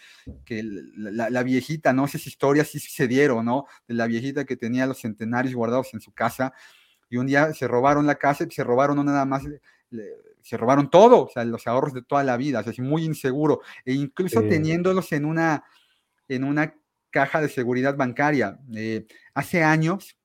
[0.45, 2.05] que la, la, viejita, ¿no?
[2.05, 3.65] Esas historias sí se dieron, ¿no?
[3.87, 6.53] De la viejita que tenía los centenarios guardados en su casa,
[7.09, 9.43] y un día se robaron la casa y se robaron no nada más
[10.41, 13.03] se robaron todo, o sea, los ahorros de toda la vida, o sea, es muy
[13.03, 15.63] inseguro, e incluso teniéndolos en una,
[16.27, 16.75] en una
[17.15, 18.59] caja de seguridad bancaria.
[18.75, 20.17] Eh, hace años,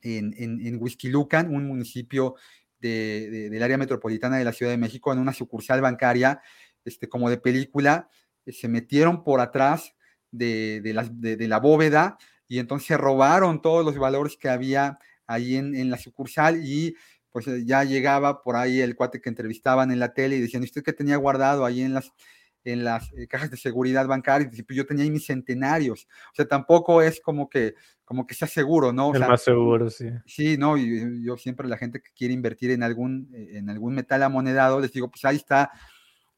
[0.00, 2.36] en, en, en Huizquilucan, un municipio
[2.80, 6.40] del área metropolitana de la Ciudad de México, en una sucursal bancaria,
[6.86, 8.08] este, como de película,
[8.46, 9.92] eh, se metieron por atrás
[10.30, 12.16] de, de, la, de, la, bóveda
[12.48, 16.96] y entonces robaron todos los valores que había ahí en, en la sucursal y
[17.30, 20.82] pues ya llegaba por ahí el cuate que entrevistaban en la tele y decían, ¿usted
[20.82, 22.10] qué tenía guardado ahí en las,
[22.66, 24.50] en las eh, cajas de seguridad bancaria?
[24.52, 26.06] Y pues yo tenía ahí mis centenarios.
[26.32, 29.08] O sea, tampoco es como que, como que sea seguro, ¿no?
[29.08, 30.08] O el sea, más seguro, sí.
[30.26, 34.22] Sí, no, y yo siempre la gente que quiere invertir en algún, en algún metal
[34.22, 35.70] amonedado, les digo, pues ahí está,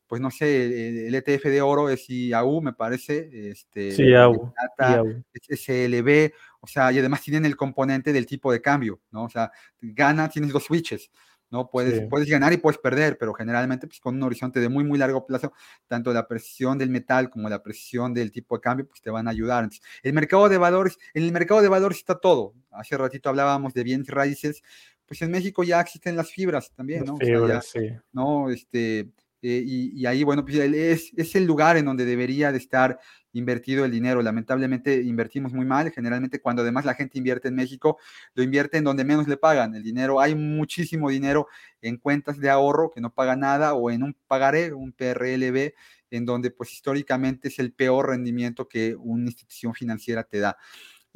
[0.07, 5.03] pues no sé, el ETF de oro es IAU, me parece, este, sí, IAU, plata,
[5.51, 9.24] SLB, o sea, y además tienen el componente del tipo de cambio, ¿no?
[9.24, 11.11] O sea, gana, tienes dos switches,
[11.51, 11.71] ¿no?
[11.71, 12.07] Puedes, sí.
[12.09, 15.27] puedes ganar y puedes perder, pero generalmente pues, con un horizonte de muy, muy largo
[15.27, 15.53] plazo,
[15.87, 19.27] tanto la presión del metal como la presión del tipo de cambio, pues te van
[19.29, 19.65] a ayudar.
[19.65, 22.55] Entonces, el mercado de valores, en el mercado de valores está todo.
[22.71, 24.63] Hace ratito hablábamos de bienes raíces,
[25.07, 27.17] pues en México ya existen las fibras también, ¿no?
[27.17, 28.01] Fibras, o sea, ya, sí.
[28.13, 28.51] ¿no?
[28.51, 29.09] Este,
[29.41, 32.99] eh, y, ahí, bueno, pues es, es, el lugar en donde debería de estar
[33.32, 34.20] invertido el dinero.
[34.22, 35.93] Lamentablemente invertimos muy mal.
[35.93, 37.99] Generalmente cuando además la gente invierte en México,
[38.34, 39.74] lo invierte en donde menos le pagan.
[39.74, 41.47] El dinero, hay muchísimo dinero
[41.80, 45.72] en cuentas de ahorro que no paga nada o en un pagaré, un PRLB,
[46.11, 50.57] en donde pues históricamente es el peor rendimiento que una institución financiera te da.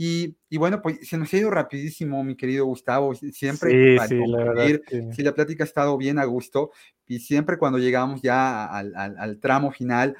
[0.04, 3.14] Y, y, bueno, pues se nos ha ido rapidísimo, mi querido Gustavo.
[3.14, 5.12] Siempre, sí, sí, la verdad que...
[5.12, 6.72] si la plática ha estado bien a gusto,
[7.06, 10.16] y siempre cuando llegamos ya al, al, al tramo final,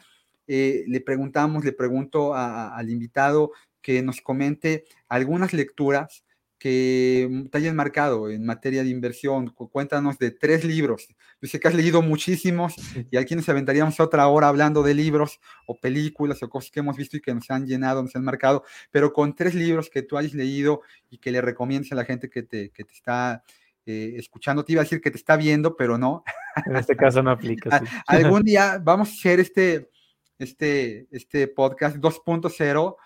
[0.47, 6.24] eh, le preguntamos, le pregunto a, a, al invitado que nos comente algunas lecturas
[6.63, 9.49] que te hayan marcado en materia de inversión.
[9.51, 11.09] Cuéntanos de tres libros.
[11.41, 12.77] Yo sé que has leído muchísimos
[13.11, 16.97] y aquí nos aventaríamos otra hora hablando de libros o películas o cosas que hemos
[16.97, 20.17] visto y que nos han llenado, nos han marcado, pero con tres libros que tú
[20.17, 23.43] hayas leído y que le recomiendes a la gente que te, que te está
[23.85, 24.65] eh, escuchando.
[24.65, 26.23] Te iba a decir que te está viendo, pero no.
[26.65, 27.81] En este caso no aplica.
[27.81, 27.87] Sí.
[28.07, 29.91] Algún día vamos a hacer este,
[30.39, 32.97] este, este podcast 2.0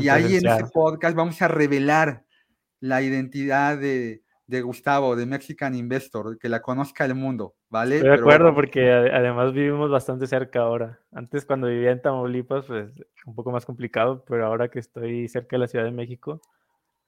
[0.00, 2.25] y ahí en ese podcast vamos a revelar
[2.88, 7.96] la identidad de, de, Gustavo, de Mexican Investor, que la conozca el mundo, ¿vale?
[7.96, 11.00] Estoy de acuerdo, Pero, porque además vivimos bastante cerca ahora.
[11.12, 12.90] Antes, cuando vivía en Tamaulipas, pues
[13.26, 16.40] un poco más complicado, pero ahora que estoy cerca de la Ciudad de México,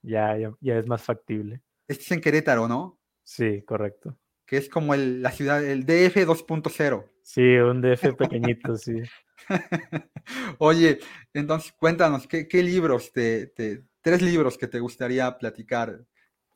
[0.02, 1.62] ya, ya, ya es más factible.
[1.86, 2.98] Este es en Querétaro, ¿no?
[3.22, 4.16] Sí, correcto.
[4.46, 7.10] Que es como el, la ciudad, el DF 2.0.
[7.22, 9.02] Sí, un DF pequeñito, sí.
[10.58, 10.98] Oye,
[11.34, 16.04] entonces cuéntanos, ¿qué, qué libros te, te, tres libros que te gustaría platicar,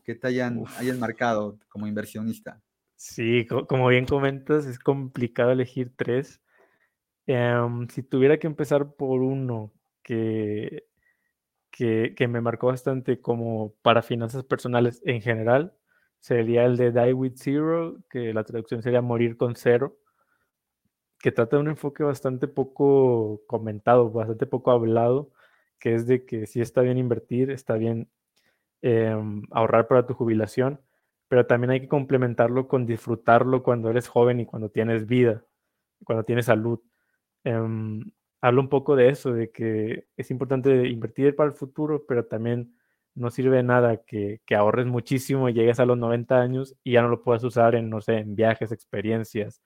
[0.05, 2.61] que te hayan, hayan marcado como inversionista.
[2.97, 6.41] Sí, como bien comentas, es complicado elegir tres.
[7.27, 9.73] Um, si tuviera que empezar por uno
[10.03, 10.85] que,
[11.71, 15.75] que, que, me marcó bastante como para finanzas personales en general,
[16.21, 19.99] sería el de Die with Zero, que la traducción sería Morir con Cero,
[21.19, 25.33] que trata de un enfoque bastante poco comentado, bastante poco hablado,
[25.83, 28.09] que es de que sí está bien invertir, está bien
[28.83, 29.17] eh,
[29.51, 30.81] ahorrar para tu jubilación,
[31.27, 35.45] pero también hay que complementarlo con disfrutarlo cuando eres joven y cuando tienes vida,
[36.05, 36.81] cuando tienes salud.
[37.43, 37.59] Eh,
[38.41, 42.77] hablo un poco de eso, de que es importante invertir para el futuro, pero también
[43.17, 47.03] no sirve nada que, que, ahorres muchísimo y llegues a los 90 años y ya
[47.03, 49.61] no lo puedas usar en, no sé, en viajes, experiencias,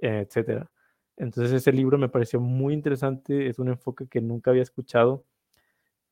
[0.00, 0.72] eh, etcétera.
[1.16, 5.24] Entonces ese libro me pareció muy interesante, es un enfoque que nunca había escuchado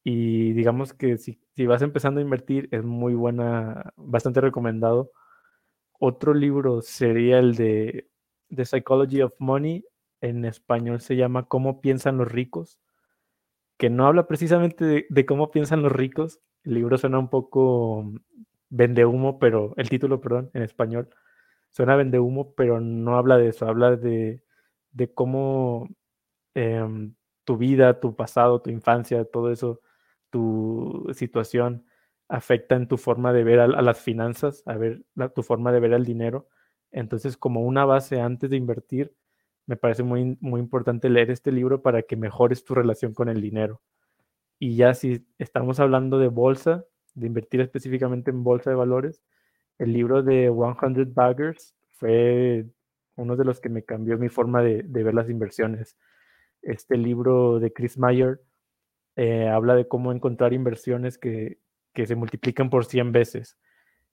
[0.03, 5.12] y digamos que si, si, vas empezando a invertir es muy buena, bastante recomendado.
[5.98, 8.09] Otro libro sería el de
[8.55, 9.84] The Psychology of Money,
[10.20, 12.80] en español se llama Cómo piensan los ricos,
[13.78, 16.40] que no habla precisamente de, cómo piensan los ricos.
[16.64, 18.12] El libro suena un poco
[18.70, 21.09] vende humo, pero el título, perdón, en español
[21.70, 24.42] suena vende humo, pero no habla de eso, habla de,
[24.92, 25.88] de cómo
[26.55, 27.11] eh,
[27.44, 29.80] tu vida, tu pasado, tu infancia, todo eso
[30.31, 31.85] tu situación
[32.28, 35.03] afecta en tu forma de ver a, las finanzas, a ver
[35.35, 36.49] tu forma de ver el dinero.
[36.93, 39.14] Entonces, como una base antes de invertir,
[39.66, 43.41] me parece muy, muy importante leer este libro para que mejores tu relación con el
[43.41, 43.83] dinero.
[44.59, 49.22] Y ya si estamos hablando de bolsa, de invertir específicamente en bolsa de valores,
[49.78, 52.66] el libro de 100 Baggers fue
[53.16, 55.97] uno de los que me cambió mi forma de, de ver las inversiones.
[56.62, 58.41] Este libro de Chris Mayer
[59.21, 61.59] eh, habla de cómo encontrar inversiones que,
[61.93, 63.59] que, se multiplican por 100 veces.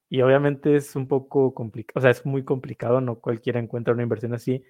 [0.10, 4.04] Y obviamente es un poco complicado, o sea, es muy complicado, no cualquiera encuentra una
[4.04, 4.66] inversión así,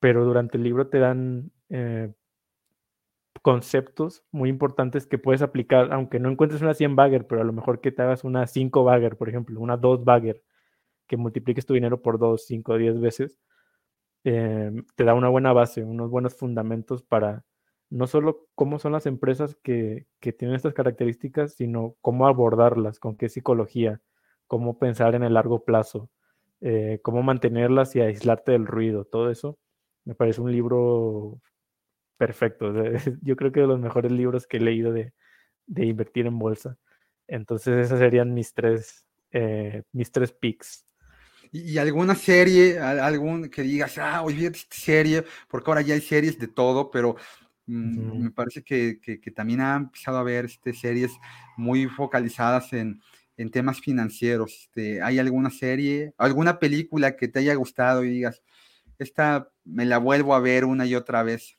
[0.00, 2.12] pero durante el libro te dan eh,
[3.42, 7.52] conceptos muy importantes que puedes aplicar, aunque no encuentres una 100 bagger, pero a lo
[7.52, 10.40] mejor que te hagas una 5 bagger, por ejemplo, una 2 bagger,
[11.08, 13.40] que multipliques tu dinero por 2, 5, 10 veces,
[14.24, 17.44] em, te da una buena base, unos buenos fundamentos para
[17.90, 23.16] no solo cómo son las empresas que, que tienen estas características, sino cómo abordarlas, con
[23.16, 24.00] qué psicología,
[24.46, 26.10] cómo pensar en el largo plazo,
[26.60, 29.58] eh, cómo mantenerlas y aislarte del ruido, todo eso.
[30.04, 31.40] Me parece un libro
[32.16, 32.72] perfecto.
[33.22, 35.12] Yo creo que de los mejores libros que he leído de,
[35.66, 36.76] de invertir en bolsa.
[37.26, 40.84] Entonces, esas serían mis tres, eh, mis tres picks.
[41.50, 46.38] ¿Y alguna serie, algún que digas, ah, vi esta serie, porque ahora ya hay series
[46.38, 47.16] de todo, pero
[47.68, 51.12] mm, me parece que, que, que, también ha empezado a ver este, series
[51.56, 53.00] muy focalizadas en,
[53.38, 54.52] en temas financieros.
[54.62, 58.42] Este, ¿Hay alguna serie, alguna película que te haya gustado y digas,
[58.98, 61.56] esta me la vuelvo a ver una y otra vez?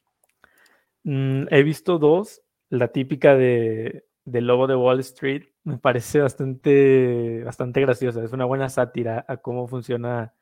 [1.03, 2.43] Mm, he visto dos.
[2.69, 8.23] La típica de, de Lobo de Wall Street me parece bastante, bastante graciosa.
[8.23, 10.33] Es una buena sátira a cómo funciona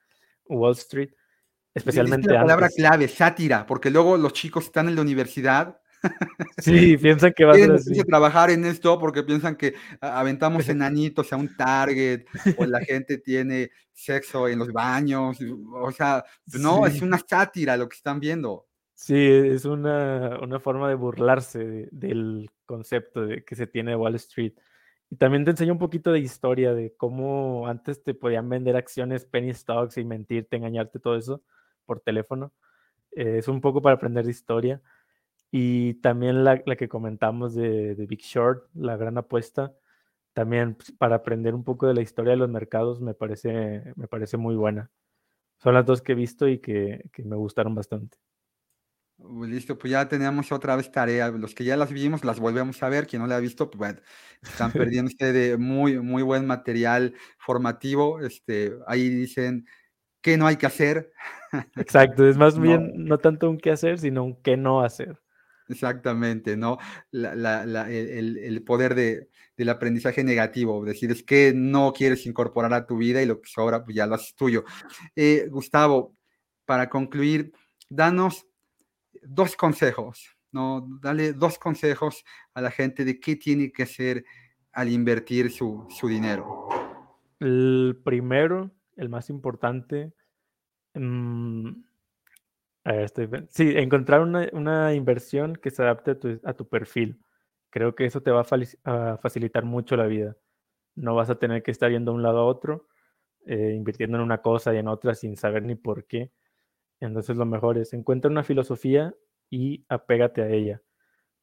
[0.46, 1.12] Wall Street,
[1.78, 2.28] especialmente.
[2.28, 5.80] Es la palabra clave, sátira, porque luego los chicos están en la universidad
[6.60, 8.04] Sí, piensan que va a ser así.
[8.04, 12.26] trabajar en esto porque piensan que aventamos enanitos a un target
[12.58, 15.38] o la gente tiene sexo en los baños.
[15.74, 16.24] O sea,
[16.60, 18.68] no, es una sátira lo que están viendo.
[18.94, 24.16] Sí, es una, una forma de burlarse del concepto de, que se tiene de Wall
[24.16, 24.54] Street.
[25.10, 29.24] Y también te enseña un poquito de historia de cómo antes te podían vender acciones
[29.24, 31.44] penny stocks y mentirte, engañarte, todo eso
[31.88, 32.54] por teléfono.
[33.12, 34.82] Eh, es un poco para aprender de historia.
[35.52, 39.74] Y también la, la que comentamos de, de, Big Short, la gran apuesta,
[40.34, 44.08] también pues, para aprender un poco de la historia de los mercados me parece, me
[44.08, 44.92] parece muy buena.
[45.58, 48.18] Son las dos que he visto y que, que me gustaron bastante.
[49.18, 51.30] Listo, pues ya tenemos otra vez tarea.
[51.30, 53.08] Los que ya las vimos, las volvemos a ver.
[53.08, 54.00] Quien no la ha visto, pues bueno,
[54.44, 58.22] están perdiendo de muy, muy buen material formativo.
[58.22, 59.66] Este, ahí dicen
[60.22, 61.12] qué no hay que hacer.
[61.76, 65.20] Exacto, es más bien no tanto un qué hacer, sino un qué no hacer.
[65.70, 66.78] Exactamente, ¿no?
[67.12, 68.96] el, poder
[69.58, 73.50] del aprendizaje negativo, decir, es que no quieres incorporar a tu vida y lo que
[73.50, 74.64] sobra, pues ya lo haces tuyo.
[75.16, 76.16] Eh, Gustavo,
[76.66, 77.52] para concluir,
[77.90, 78.46] danos
[79.22, 80.88] dos consejos, ¿no?
[81.02, 84.24] Dale dos consejos a la gente de qué tiene que hacer
[84.72, 86.70] al invertir su, su dinero.
[87.40, 90.14] El primero, el más importante,
[90.94, 91.72] mmm,
[93.50, 96.12] sí, encontrar una, inversión que se adapte
[96.44, 97.20] a tu, perfil.
[97.70, 100.38] Creo que eso te va a, facilitar mucho la vida.
[100.96, 102.88] No vas a tener que estar yendo de un lado a otro,
[103.46, 106.32] eh, invirtiendo en una cosa y en otra sin saber ni por qué.
[107.00, 109.14] Entonces lo mejor es encuentra una filosofía
[109.50, 110.82] y apégate a ella.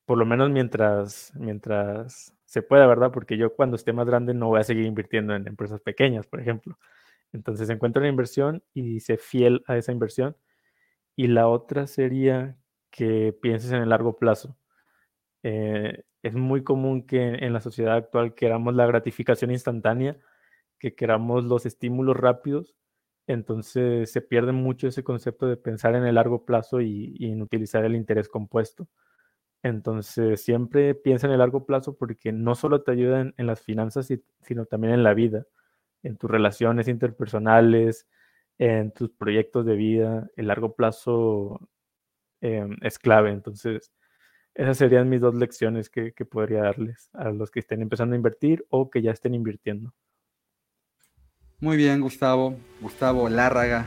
[0.07, 3.13] Por lo menos mientras, mientras se pueda, ¿verdad?
[3.13, 6.41] Porque yo cuando esté más grande no voy a seguir invirtiendo en empresas pequeñas, por
[6.41, 6.79] ejemplo.
[7.35, 10.37] Entonces encuentra una inversión y sé fiel a esa inversión
[11.17, 12.57] y la otra sería
[12.91, 14.57] que pienses en el largo plazo.
[15.43, 20.19] Eh, es muy común que en la sociedad actual queramos la gratificación instantánea,
[20.79, 22.75] que queramos los estímulos rápidos,
[23.27, 27.85] entonces se pierde mucho ese concepto de pensar en el largo plazo y, en utilizar
[27.85, 28.89] el interés compuesto.
[29.63, 33.63] Entonces siempre piensa en el largo plazo porque no solo te ayuda en, en las
[33.63, 34.09] finanzas,
[34.43, 35.47] sino también en la vida,
[36.05, 38.07] en tus relaciones interpersonales,
[38.59, 41.69] en tus proyectos de vida, el largo plazo
[42.41, 43.31] em, es clave.
[43.31, 43.93] Entonces,
[44.55, 48.17] esas serían mis dos lecciones que, que, podría darles a los que estén empezando a
[48.17, 49.93] invertir o que ya estén invirtiendo.
[51.59, 52.57] Muy bien, Gustavo.
[52.81, 53.87] Gustavo Lárraga,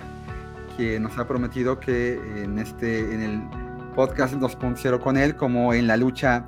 [0.75, 5.87] que nos ha prometido que en este, en el podcast 2.0 con él, como en
[5.87, 6.47] la lucha,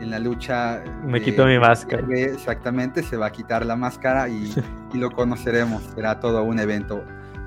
[0.00, 0.82] en la lucha.
[1.04, 2.06] Me quito mi máscara.
[2.10, 4.52] Exactamente, se va a quitar la máscara y,
[4.92, 5.82] y lo conoceremos.
[5.94, 7.04] Será todo un evento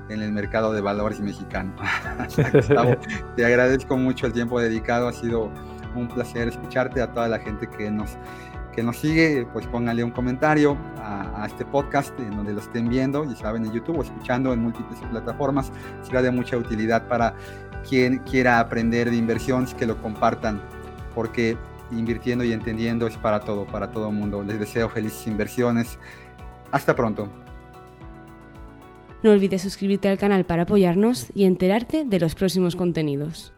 [0.08, 1.72] en el mercado de valores mexicano.
[3.36, 5.50] te agradezco mucho el tiempo dedicado, ha sido
[5.94, 8.16] un placer escucharte, a toda la gente que nos,
[8.74, 13.24] que nos sigue, pues póngale un comentario a, este podcast en donde lo estén viendo,
[13.24, 15.72] y saben, en YouTube o escuchando en múltiples plataformas,
[16.02, 17.34] será de mucha utilidad para
[17.88, 20.62] quien quiera aprender de inversión, que lo compartan,
[21.14, 21.56] porque
[21.92, 24.42] invirtiendo y entendiendo es para todo, para todo el mundo.
[24.42, 25.98] Les deseo felices inversiones.
[26.70, 27.28] Hasta pronto.
[29.22, 33.52] No olvides suscribirte al canal para apoyarnos y enterarte de los próximos contenidos.